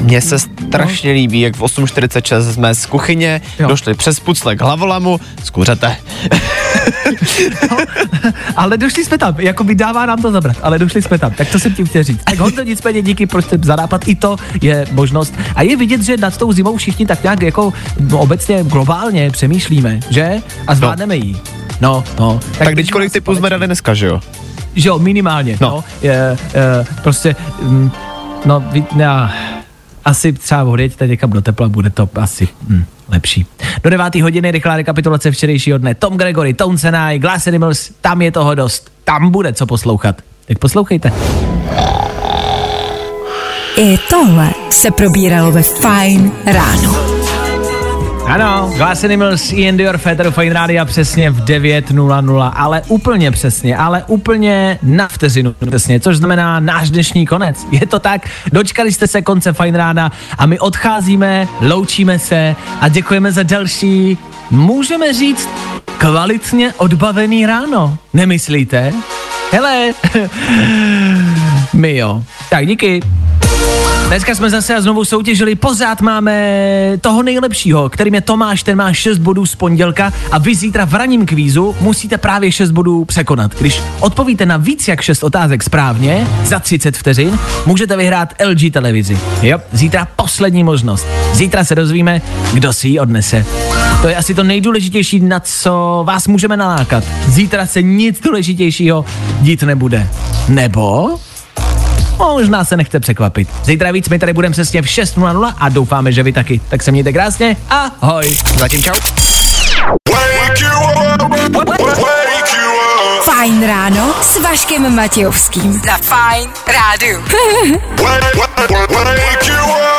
[0.00, 3.68] Mně se strašně líbí, jak v 8.46 jsme z kuchyně Jo.
[3.68, 4.62] došli přes pucle k
[5.02, 5.96] hlavolamu, zkuřete.
[8.56, 11.50] ale došli jsme tam, jako by dává nám to zabrat, ale došli jsme tam, tak
[11.50, 12.24] to jsem tím chtěl říct.
[12.24, 15.34] Tak Honzo, nicméně díky prostě za nápad, i to je možnost.
[15.54, 20.00] A je vidět, že nad tou zimou všichni tak nějak jako no, obecně globálně přemýšlíme,
[20.10, 20.36] že?
[20.66, 21.36] A zvládneme ji.
[21.80, 22.40] No, no.
[22.58, 24.20] Tak teď kolik typů jsme dali dneska, že jo?
[24.74, 25.68] Že jo, minimálně, no.
[25.68, 25.76] No.
[25.76, 26.36] no je, je,
[27.02, 27.90] prostě, mm,
[28.44, 29.30] no, no,
[30.04, 33.46] asi třeba odjeďte někam do tepla, bude to asi hm, lepší.
[33.82, 34.14] Do 9.
[34.14, 35.94] hodiny rychlá rekapitulace včerejšího dne.
[35.94, 38.92] Tom Gregory, Tone Senai, Glass Animals, tam je toho dost.
[39.04, 40.16] Tam bude co poslouchat.
[40.46, 41.12] Tak poslouchejte.
[43.76, 47.11] I tohle se probíralo ve Fajn ráno.
[48.32, 54.04] Ano, Glass Animals, Ian Dior, Féteru Fine Rádia přesně v 9.00, ale úplně přesně, ale
[54.06, 57.66] úplně na vteřinu přesně, což znamená náš dnešní konec.
[57.70, 62.88] Je to tak, dočkali jste se konce Fine Ráda a my odcházíme, loučíme se a
[62.88, 64.18] děkujeme za další,
[64.50, 65.48] můžeme říct,
[65.98, 67.98] kvalitně odbavený ráno.
[68.12, 68.92] Nemyslíte?
[69.50, 69.92] Hele,
[71.72, 72.22] my jo.
[72.50, 73.00] Tak díky.
[74.12, 78.92] Dneska jsme zase a znovu soutěžili, pořád máme toho nejlepšího, kterým je Tomáš, ten má
[78.92, 83.54] 6 bodů z pondělka a vy zítra v raním kvízu musíte právě 6 bodů překonat.
[83.60, 89.18] Když odpovíte na víc jak 6 otázek správně, za 30 vteřin, můžete vyhrát LG televizi.
[89.42, 91.06] Jo, zítra poslední možnost.
[91.32, 92.22] Zítra se dozvíme,
[92.54, 93.46] kdo si ji odnese.
[94.02, 97.04] To je asi to nejdůležitější, na co vás můžeme nalákat.
[97.28, 99.04] Zítra se nic důležitějšího
[99.40, 100.08] dít nebude.
[100.48, 101.18] Nebo
[102.18, 103.48] Možná se nechte překvapit.
[103.64, 106.60] Zítra víc, my tady budeme přesně v 6.00 a doufáme, že vy taky.
[106.68, 107.56] Tak se mějte krásně.
[107.70, 108.36] Ahoj.
[108.58, 108.94] Zatím čau.
[113.24, 115.72] Fajn ráno s Vaškem Matějovským.
[115.84, 117.24] Za Fajn rádu.